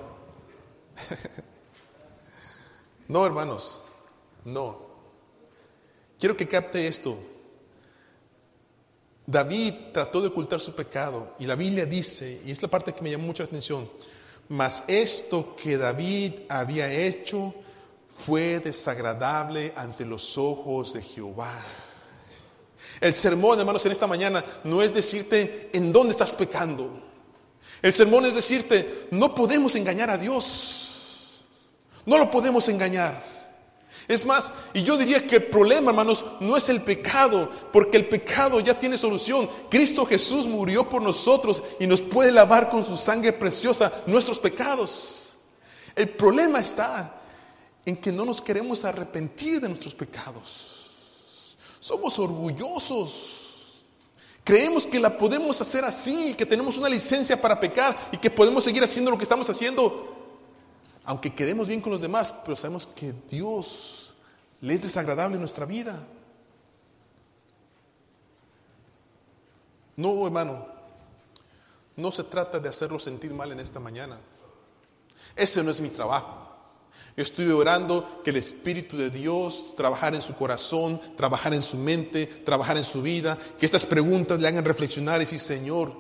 no, 3.09 3.25
hermanos, 3.25 3.83
no. 4.45 4.93
Quiero 6.19 6.37
que 6.37 6.47
capte 6.47 6.87
esto. 6.87 7.19
David 9.27 9.75
trató 9.93 10.21
de 10.21 10.29
ocultar 10.29 10.61
su 10.61 10.75
pecado 10.75 11.35
y 11.39 11.47
la 11.47 11.55
Biblia 11.55 11.87
dice, 11.87 12.43
y 12.45 12.51
es 12.51 12.61
la 12.61 12.69
parte 12.69 12.93
que 12.93 13.03
me 13.03 13.11
llamó 13.11 13.27
mucha 13.27 13.45
atención, 13.45 13.89
mas 14.49 14.85
esto 14.89 15.55
que 15.57 15.79
David 15.79 16.33
había 16.49 16.93
hecho 16.93 17.55
fue 18.25 18.61
desagradable 18.61 19.73
ante 19.77 20.05
los 20.05 20.39
ojos 20.39 20.93
de 20.93 21.03
Jehová. 21.03 21.53
El 23.01 23.15
sermón, 23.15 23.59
hermanos, 23.59 23.85
en 23.85 23.93
esta 23.93 24.07
mañana 24.07 24.45
no 24.65 24.81
es 24.81 24.95
decirte 24.95 25.71
en 25.73 25.93
dónde 25.93 26.13
estás 26.13 26.33
pecando. 26.35 27.01
El 27.81 27.93
sermón 27.93 28.27
es 28.27 28.35
decirte, 28.35 29.09
no 29.11 29.35
podemos 29.35 29.75
engañar 29.75 30.09
a 30.09 30.19
Dios. 30.19 31.43
No 32.07 32.17
lo 32.17 32.31
podemos 32.31 32.69
engañar. 32.69 33.25
Es 34.07 34.25
más, 34.25 34.53
y 34.73 34.83
yo 34.83 34.97
diría 34.97 35.27
que 35.27 35.37
el 35.37 35.45
problema, 35.45 35.91
hermanos, 35.91 36.25
no 36.41 36.57
es 36.57 36.69
el 36.69 36.83
pecado, 36.83 37.51
porque 37.73 37.97
el 37.97 38.07
pecado 38.07 38.61
ya 38.61 38.79
tiene 38.79 38.97
solución. 38.99 39.49
Cristo 39.69 40.07
Jesús 40.07 40.47
murió 40.47 40.89
por 40.89 41.03
nosotros 41.03 41.63
y 41.81 41.87
nos 41.87 42.01
puede 42.01 42.31
lavar 42.31 42.71
con 42.71 42.87
su 42.87 42.97
sangre 42.97 43.33
preciosa 43.33 43.93
nuestros 44.07 44.39
pecados. 44.39 45.37
El 45.95 46.09
problema 46.09 46.61
está 46.61 47.22
en 47.85 47.97
que 47.97 48.13
no 48.13 48.25
nos 48.25 48.41
queremos 48.41 48.85
arrepentir 48.85 49.61
de 49.61 49.69
nuestros 49.69 49.95
pecados. 49.95 50.83
Somos 51.81 52.19
orgullosos. 52.19 53.85
Creemos 54.45 54.87
que 54.87 55.01
la 55.01 55.17
podemos 55.17 55.61
hacer 55.61 55.85
así, 55.85 56.35
que 56.35 56.47
tenemos 56.47 56.77
una 56.79 56.89
licencia 56.89 57.41
para 57.41 57.59
pecar 57.59 57.97
y 58.13 58.17
que 58.19 58.31
podemos 58.31 58.65
seguir 58.65 58.83
haciendo 58.83 59.11
lo 59.11 59.17
que 59.17 59.25
estamos 59.25 59.49
haciendo, 59.49 60.41
aunque 61.05 61.35
quedemos 61.35 61.69
bien 61.69 61.81
con 61.81 61.93
los 61.93 62.01
demás, 62.01 62.35
pero 62.45 62.57
sabemos 62.57 62.87
que 62.87 63.13
Dios 63.31 64.15
le 64.61 64.75
es 64.75 64.83
desagradable 64.83 65.35
en 65.35 65.41
nuestra 65.41 65.65
vida. 65.65 66.09
No, 69.97 70.27
hermano, 70.27 70.67
no 71.97 72.11
se 72.11 72.25
trata 72.25 72.59
de 72.59 72.69
hacerlo 72.69 72.99
sentir 72.99 73.33
mal 73.33 73.53
en 73.53 73.61
esta 73.61 73.79
mañana. 73.79 74.19
Ese 75.37 75.63
no 75.63 75.71
es 75.71 75.81
mi 75.81 75.91
trabajo. 75.91 76.42
Yo 77.17 77.23
estuve 77.23 77.53
orando 77.53 78.23
que 78.25 78.31
el 78.31 78.37
Espíritu 78.37 78.97
de 78.97 79.11
Dios 79.11 79.75
trabajara 79.77 80.17
en 80.17 80.23
su 80.23 80.35
corazón, 80.35 81.01
trabajara 81.17 81.55
en 81.55 81.63
su 81.63 81.77
mente, 81.77 82.27
trabajara 82.27 82.79
en 82.79 82.87
su 82.87 83.03
vida, 83.03 83.39
que 83.59 83.67
estas 83.67 83.85
preguntas 83.85 84.39
le 84.41 84.49
hagan 84.49 84.65
reflexionar 84.65 85.17
y 85.17 85.25
decir, 85.25 85.41
Señor, 85.41 85.95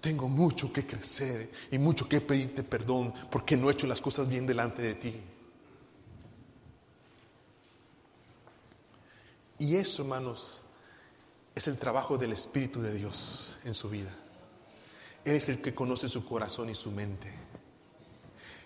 tengo 0.00 0.28
mucho 0.28 0.72
que 0.72 0.86
crecer 0.86 1.50
y 1.70 1.78
mucho 1.78 2.08
que 2.08 2.20
pedirte 2.20 2.62
perdón 2.62 3.12
porque 3.30 3.56
no 3.56 3.68
he 3.68 3.72
hecho 3.72 3.86
las 3.86 4.00
cosas 4.00 4.28
bien 4.28 4.46
delante 4.46 4.82
de 4.82 4.94
ti. 4.94 5.14
Y 9.58 9.76
eso, 9.76 10.02
hermanos, 10.02 10.62
es 11.54 11.66
el 11.68 11.78
trabajo 11.78 12.18
del 12.18 12.32
Espíritu 12.32 12.82
de 12.82 12.92
Dios 12.92 13.56
en 13.64 13.72
su 13.74 13.88
vida. 13.88 14.14
Él 15.24 15.36
es 15.36 15.48
el 15.48 15.62
que 15.62 15.74
conoce 15.74 16.08
su 16.08 16.24
corazón 16.26 16.68
y 16.68 16.74
su 16.74 16.90
mente. 16.90 17.32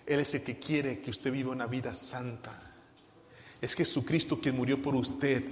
Él 0.09 0.21
es 0.21 0.33
el 0.33 0.41
que 0.41 0.57
quiere 0.57 1.01
que 1.01 1.11
usted 1.11 1.31
viva 1.31 1.51
una 1.51 1.67
vida 1.67 1.93
santa. 1.93 2.59
Es 3.61 3.75
Jesucristo 3.75 4.41
quien 4.41 4.55
murió 4.55 4.81
por 4.81 4.95
usted 4.95 5.43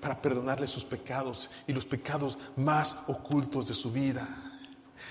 para 0.00 0.20
perdonarle 0.20 0.66
sus 0.66 0.82
pecados 0.82 1.50
y 1.66 1.74
los 1.74 1.84
pecados 1.84 2.38
más 2.56 3.02
ocultos 3.08 3.68
de 3.68 3.74
su 3.74 3.92
vida. 3.92 4.26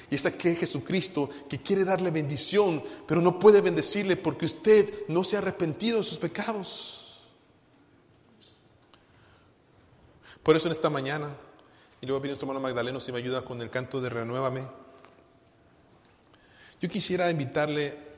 Y 0.10 0.16
es 0.16 0.26
aquel 0.26 0.58
Jesucristo 0.58 1.30
que 1.48 1.60
quiere 1.60 1.86
darle 1.86 2.10
bendición, 2.10 2.84
pero 3.08 3.22
no 3.22 3.40
puede 3.40 3.62
bendecirle 3.62 4.18
porque 4.18 4.46
usted 4.46 5.08
no 5.08 5.24
se 5.24 5.36
ha 5.36 5.40
arrepentido 5.40 6.00
de 6.00 6.04
sus 6.04 6.18
pecados. 6.18 7.22
Por 10.42 10.56
eso 10.56 10.68
en 10.68 10.72
esta 10.72 10.90
mañana, 10.90 11.38
y 12.02 12.08
luego 12.08 12.20
viene 12.20 12.32
nuestro 12.32 12.48
hermano 12.48 12.62
Magdaleno 12.62 13.00
si 13.00 13.12
me 13.12 13.20
ayuda 13.20 13.46
con 13.46 13.62
el 13.62 13.70
canto 13.70 14.02
de 14.02 14.10
Renuévame, 14.10 14.66
yo 16.82 16.90
quisiera 16.90 17.30
invitarle 17.30 18.11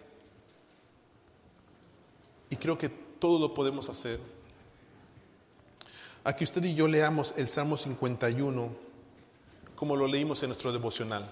y 2.54 2.56
creo 2.56 2.78
que 2.78 2.90
todo 2.90 3.40
lo 3.40 3.52
podemos 3.52 3.90
hacer. 3.90 4.20
A 6.24 6.36
que 6.36 6.44
usted 6.44 6.64
y 6.64 6.76
yo 6.76 6.88
leamos 6.88 7.34
el 7.36 7.48
Salmo 7.48 7.78
51 7.78 8.70
como 9.76 9.96
lo 9.96 10.08
leímos 10.08 10.44
en 10.44 10.50
nuestro 10.50 10.72
devocional. 10.72 11.28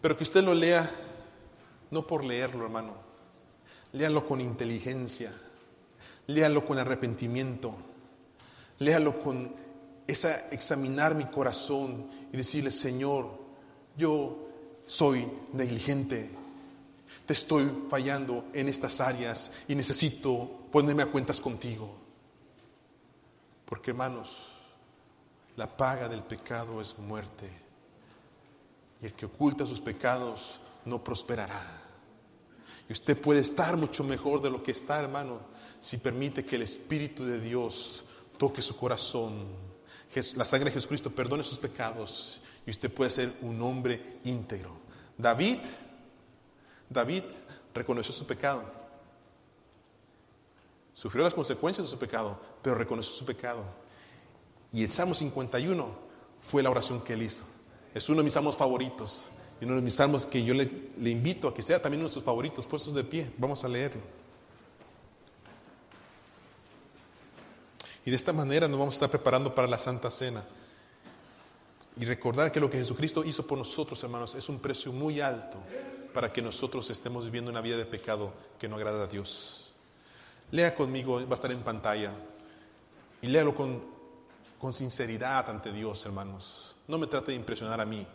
Pero 0.00 0.16
que 0.16 0.22
usted 0.22 0.44
lo 0.44 0.54
lea 0.54 0.88
no 1.90 2.06
por 2.06 2.24
leerlo, 2.24 2.64
hermano. 2.64 2.94
Léalo 3.92 4.24
con 4.24 4.40
inteligencia. 4.40 5.32
Léalo 6.28 6.64
con 6.64 6.78
arrepentimiento. 6.78 7.74
Léalo 8.78 9.18
con 9.18 9.52
esa 10.06 10.48
examinar 10.50 11.16
mi 11.16 11.24
corazón 11.24 12.08
y 12.32 12.36
decirle, 12.36 12.70
Señor, 12.70 13.36
yo 13.96 14.46
soy 14.86 15.26
negligente, 15.52 16.43
te 17.26 17.32
estoy 17.32 17.86
fallando 17.88 18.46
en 18.52 18.68
estas 18.68 19.00
áreas 19.00 19.50
y 19.68 19.74
necesito 19.74 20.66
ponerme 20.70 21.02
a 21.02 21.06
cuentas 21.06 21.40
contigo. 21.40 21.94
Porque 23.64 23.90
hermanos, 23.90 24.54
la 25.56 25.76
paga 25.76 26.08
del 26.08 26.22
pecado 26.22 26.80
es 26.80 26.98
muerte 26.98 27.50
y 29.00 29.06
el 29.06 29.12
que 29.12 29.26
oculta 29.26 29.66
sus 29.66 29.80
pecados 29.80 30.60
no 30.84 31.02
prosperará. 31.02 31.82
Y 32.88 32.92
usted 32.92 33.18
puede 33.18 33.40
estar 33.40 33.76
mucho 33.76 34.04
mejor 34.04 34.42
de 34.42 34.50
lo 34.50 34.62
que 34.62 34.72
está, 34.72 35.00
hermano, 35.00 35.40
si 35.80 35.98
permite 35.98 36.44
que 36.44 36.56
el 36.56 36.62
Espíritu 36.62 37.24
de 37.24 37.40
Dios 37.40 38.04
toque 38.36 38.62
su 38.62 38.76
corazón. 38.76 39.46
la 40.36 40.44
sangre 40.44 40.70
de 40.70 40.74
Jesucristo 40.74 41.10
perdone 41.10 41.42
sus 41.42 41.58
pecados 41.58 42.40
y 42.66 42.70
usted 42.70 42.92
puede 42.92 43.10
ser 43.10 43.32
un 43.42 43.60
hombre 43.62 44.18
íntegro. 44.24 44.72
David, 45.16 45.58
David 46.94 47.24
reconoció 47.74 48.14
su 48.14 48.24
pecado. 48.24 48.62
Sufrió 50.94 51.24
las 51.24 51.34
consecuencias 51.34 51.86
de 51.86 51.90
su 51.90 51.98
pecado, 51.98 52.40
pero 52.62 52.76
reconoció 52.76 53.12
su 53.12 53.26
pecado. 53.26 53.64
Y 54.72 54.84
el 54.84 54.90
Salmo 54.90 55.14
51 55.14 55.86
fue 56.48 56.62
la 56.62 56.70
oración 56.70 57.00
que 57.02 57.14
él 57.14 57.22
hizo. 57.22 57.44
Es 57.92 58.08
uno 58.08 58.18
de 58.18 58.24
mis 58.24 58.32
salmos 58.32 58.56
favoritos. 58.56 59.30
Y 59.60 59.64
uno 59.64 59.76
de 59.76 59.82
mis 59.82 59.94
salmos 59.94 60.26
que 60.26 60.44
yo 60.44 60.54
le, 60.54 60.70
invito 61.10 61.48
a 61.48 61.54
que 61.54 61.62
sea 61.62 61.82
también 61.82 62.00
uno 62.00 62.08
de 62.08 62.14
sus 62.14 62.22
favoritos, 62.22 62.64
puestos 62.64 62.94
de 62.94 63.02
pie. 63.02 63.30
Vamos 63.38 63.64
a 63.64 63.68
leerlo. 63.68 64.00
Y 68.04 68.10
de 68.10 68.16
esta 68.16 68.32
manera 68.32 68.68
nos 68.68 68.78
vamos 68.78 68.94
a 68.94 68.96
estar 68.96 69.10
preparando 69.10 69.54
para 69.54 69.66
la 69.66 69.78
Santa 69.78 70.10
Cena. 70.10 70.44
Y 71.96 72.04
recordar 72.04 72.52
que 72.52 72.60
lo 72.60 72.70
que 72.70 72.78
Jesucristo 72.78 73.24
hizo 73.24 73.46
por 73.46 73.58
nosotros, 73.58 74.02
hermanos, 74.02 74.34
es 74.34 74.48
un 74.48 74.58
precio 74.58 74.92
muy 74.92 75.20
alto 75.20 75.58
para 76.14 76.32
que 76.32 76.40
nosotros 76.40 76.88
estemos 76.88 77.26
viviendo 77.26 77.50
una 77.50 77.60
vida 77.60 77.76
de 77.76 77.84
pecado 77.84 78.32
que 78.58 78.68
no 78.68 78.76
agrada 78.76 79.04
a 79.04 79.06
Dios. 79.06 79.74
Lea 80.50 80.74
conmigo, 80.74 81.20
va 81.26 81.32
a 81.32 81.34
estar 81.34 81.50
en 81.50 81.62
pantalla, 81.62 82.12
y 83.20 83.26
léalo 83.26 83.54
con, 83.54 83.82
con 84.58 84.72
sinceridad 84.72 85.50
ante 85.50 85.72
Dios, 85.72 86.06
hermanos. 86.06 86.76
No 86.88 86.96
me 86.96 87.06
trate 87.06 87.32
de 87.32 87.36
impresionar 87.36 87.80
a 87.80 87.86
mí. 87.86 88.06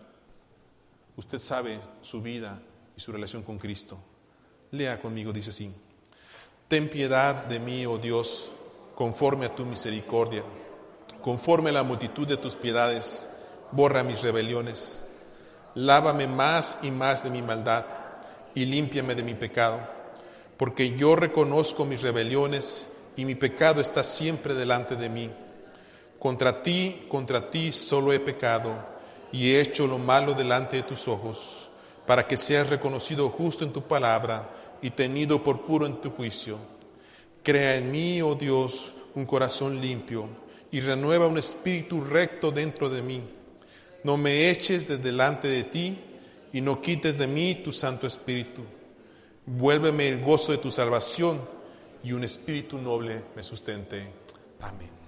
Usted 1.18 1.40
sabe 1.40 1.80
su 2.02 2.22
vida 2.22 2.62
y 2.96 3.00
su 3.00 3.12
relación 3.12 3.44
con 3.44 3.60
Cristo. 3.60 4.00
Lea 4.72 5.02
conmigo, 5.02 5.32
dice 5.32 5.50
así. 5.50 5.72
Ten 6.68 6.90
piedad 6.90 7.46
de 7.46 7.60
mí, 7.60 7.86
oh 7.86 7.98
Dios 7.98 8.52
conforme 9.00 9.46
a 9.46 9.56
tu 9.56 9.66
misericordia, 9.66 10.44
conforme 11.22 11.70
a 11.70 11.74
la 11.74 11.84
multitud 11.84 12.28
de 12.28 12.36
tus 12.36 12.58
piedades, 12.58 13.30
borra 13.72 14.04
mis 14.04 14.22
rebeliones, 14.22 15.06
lávame 15.80 16.28
más 16.28 16.80
y 16.84 16.92
más 16.92 17.24
de 17.24 17.30
mi 17.30 17.42
maldad 17.42 17.86
y 18.54 18.66
límpiame 18.66 19.16
de 19.16 19.24
mi 19.24 19.34
pecado, 19.34 19.80
porque 20.58 20.98
yo 20.98 21.16
reconozco 21.16 21.86
mis 21.86 22.02
rebeliones 22.02 22.90
y 23.16 23.24
mi 23.24 23.36
pecado 23.36 23.80
está 23.80 24.04
siempre 24.04 24.54
delante 24.54 24.98
de 24.98 25.08
mí. 25.08 25.30
Contra 26.20 26.62
ti, 26.62 27.06
contra 27.08 27.50
ti 27.50 27.72
solo 27.72 28.12
he 28.12 28.20
pecado 28.20 28.76
y 29.32 29.52
he 29.52 29.62
hecho 29.62 29.88
lo 29.88 29.98
malo 29.98 30.34
delante 30.34 30.78
de 30.78 30.84
tus 30.84 31.08
ojos, 31.08 31.70
para 32.06 32.28
que 32.28 32.36
seas 32.36 32.70
reconocido 32.70 33.30
justo 33.30 33.64
en 33.64 33.72
tu 33.72 33.82
palabra 33.82 34.50
y 34.82 34.90
tenido 34.90 35.42
por 35.42 35.62
puro 35.62 35.86
en 35.86 36.02
tu 36.02 36.12
juicio. 36.12 36.58
Crea 37.42 37.78
en 37.78 37.90
mí, 37.90 38.22
oh 38.22 38.36
Dios, 38.36 38.96
un 39.16 39.26
corazón 39.26 39.80
limpio 39.80 40.28
y 40.72 40.82
renueva 40.82 41.28
un 41.28 41.38
espíritu 41.38 42.04
recto 42.04 42.52
dentro 42.52 42.90
de 42.90 43.02
mí. 43.02 43.39
No 44.04 44.18
me 44.18 44.50
eches 44.50 44.88
de 44.88 44.98
delante 44.98 45.48
de 45.48 45.64
ti 45.64 45.98
y 46.54 46.62
no 46.62 46.82
quites 46.82 47.18
de 47.18 47.28
mí 47.28 47.62
tu 47.64 47.72
Santo 47.72 48.08
Espíritu. 48.08 48.64
Vuélveme 49.46 50.08
el 50.08 50.24
gozo 50.24 50.52
de 50.52 50.58
tu 50.60 50.72
salvación 50.72 51.40
y 52.04 52.14
un 52.14 52.24
espíritu 52.24 52.78
noble 52.78 53.22
me 53.36 53.44
sustente. 53.44 54.08
Amén. 54.62 54.99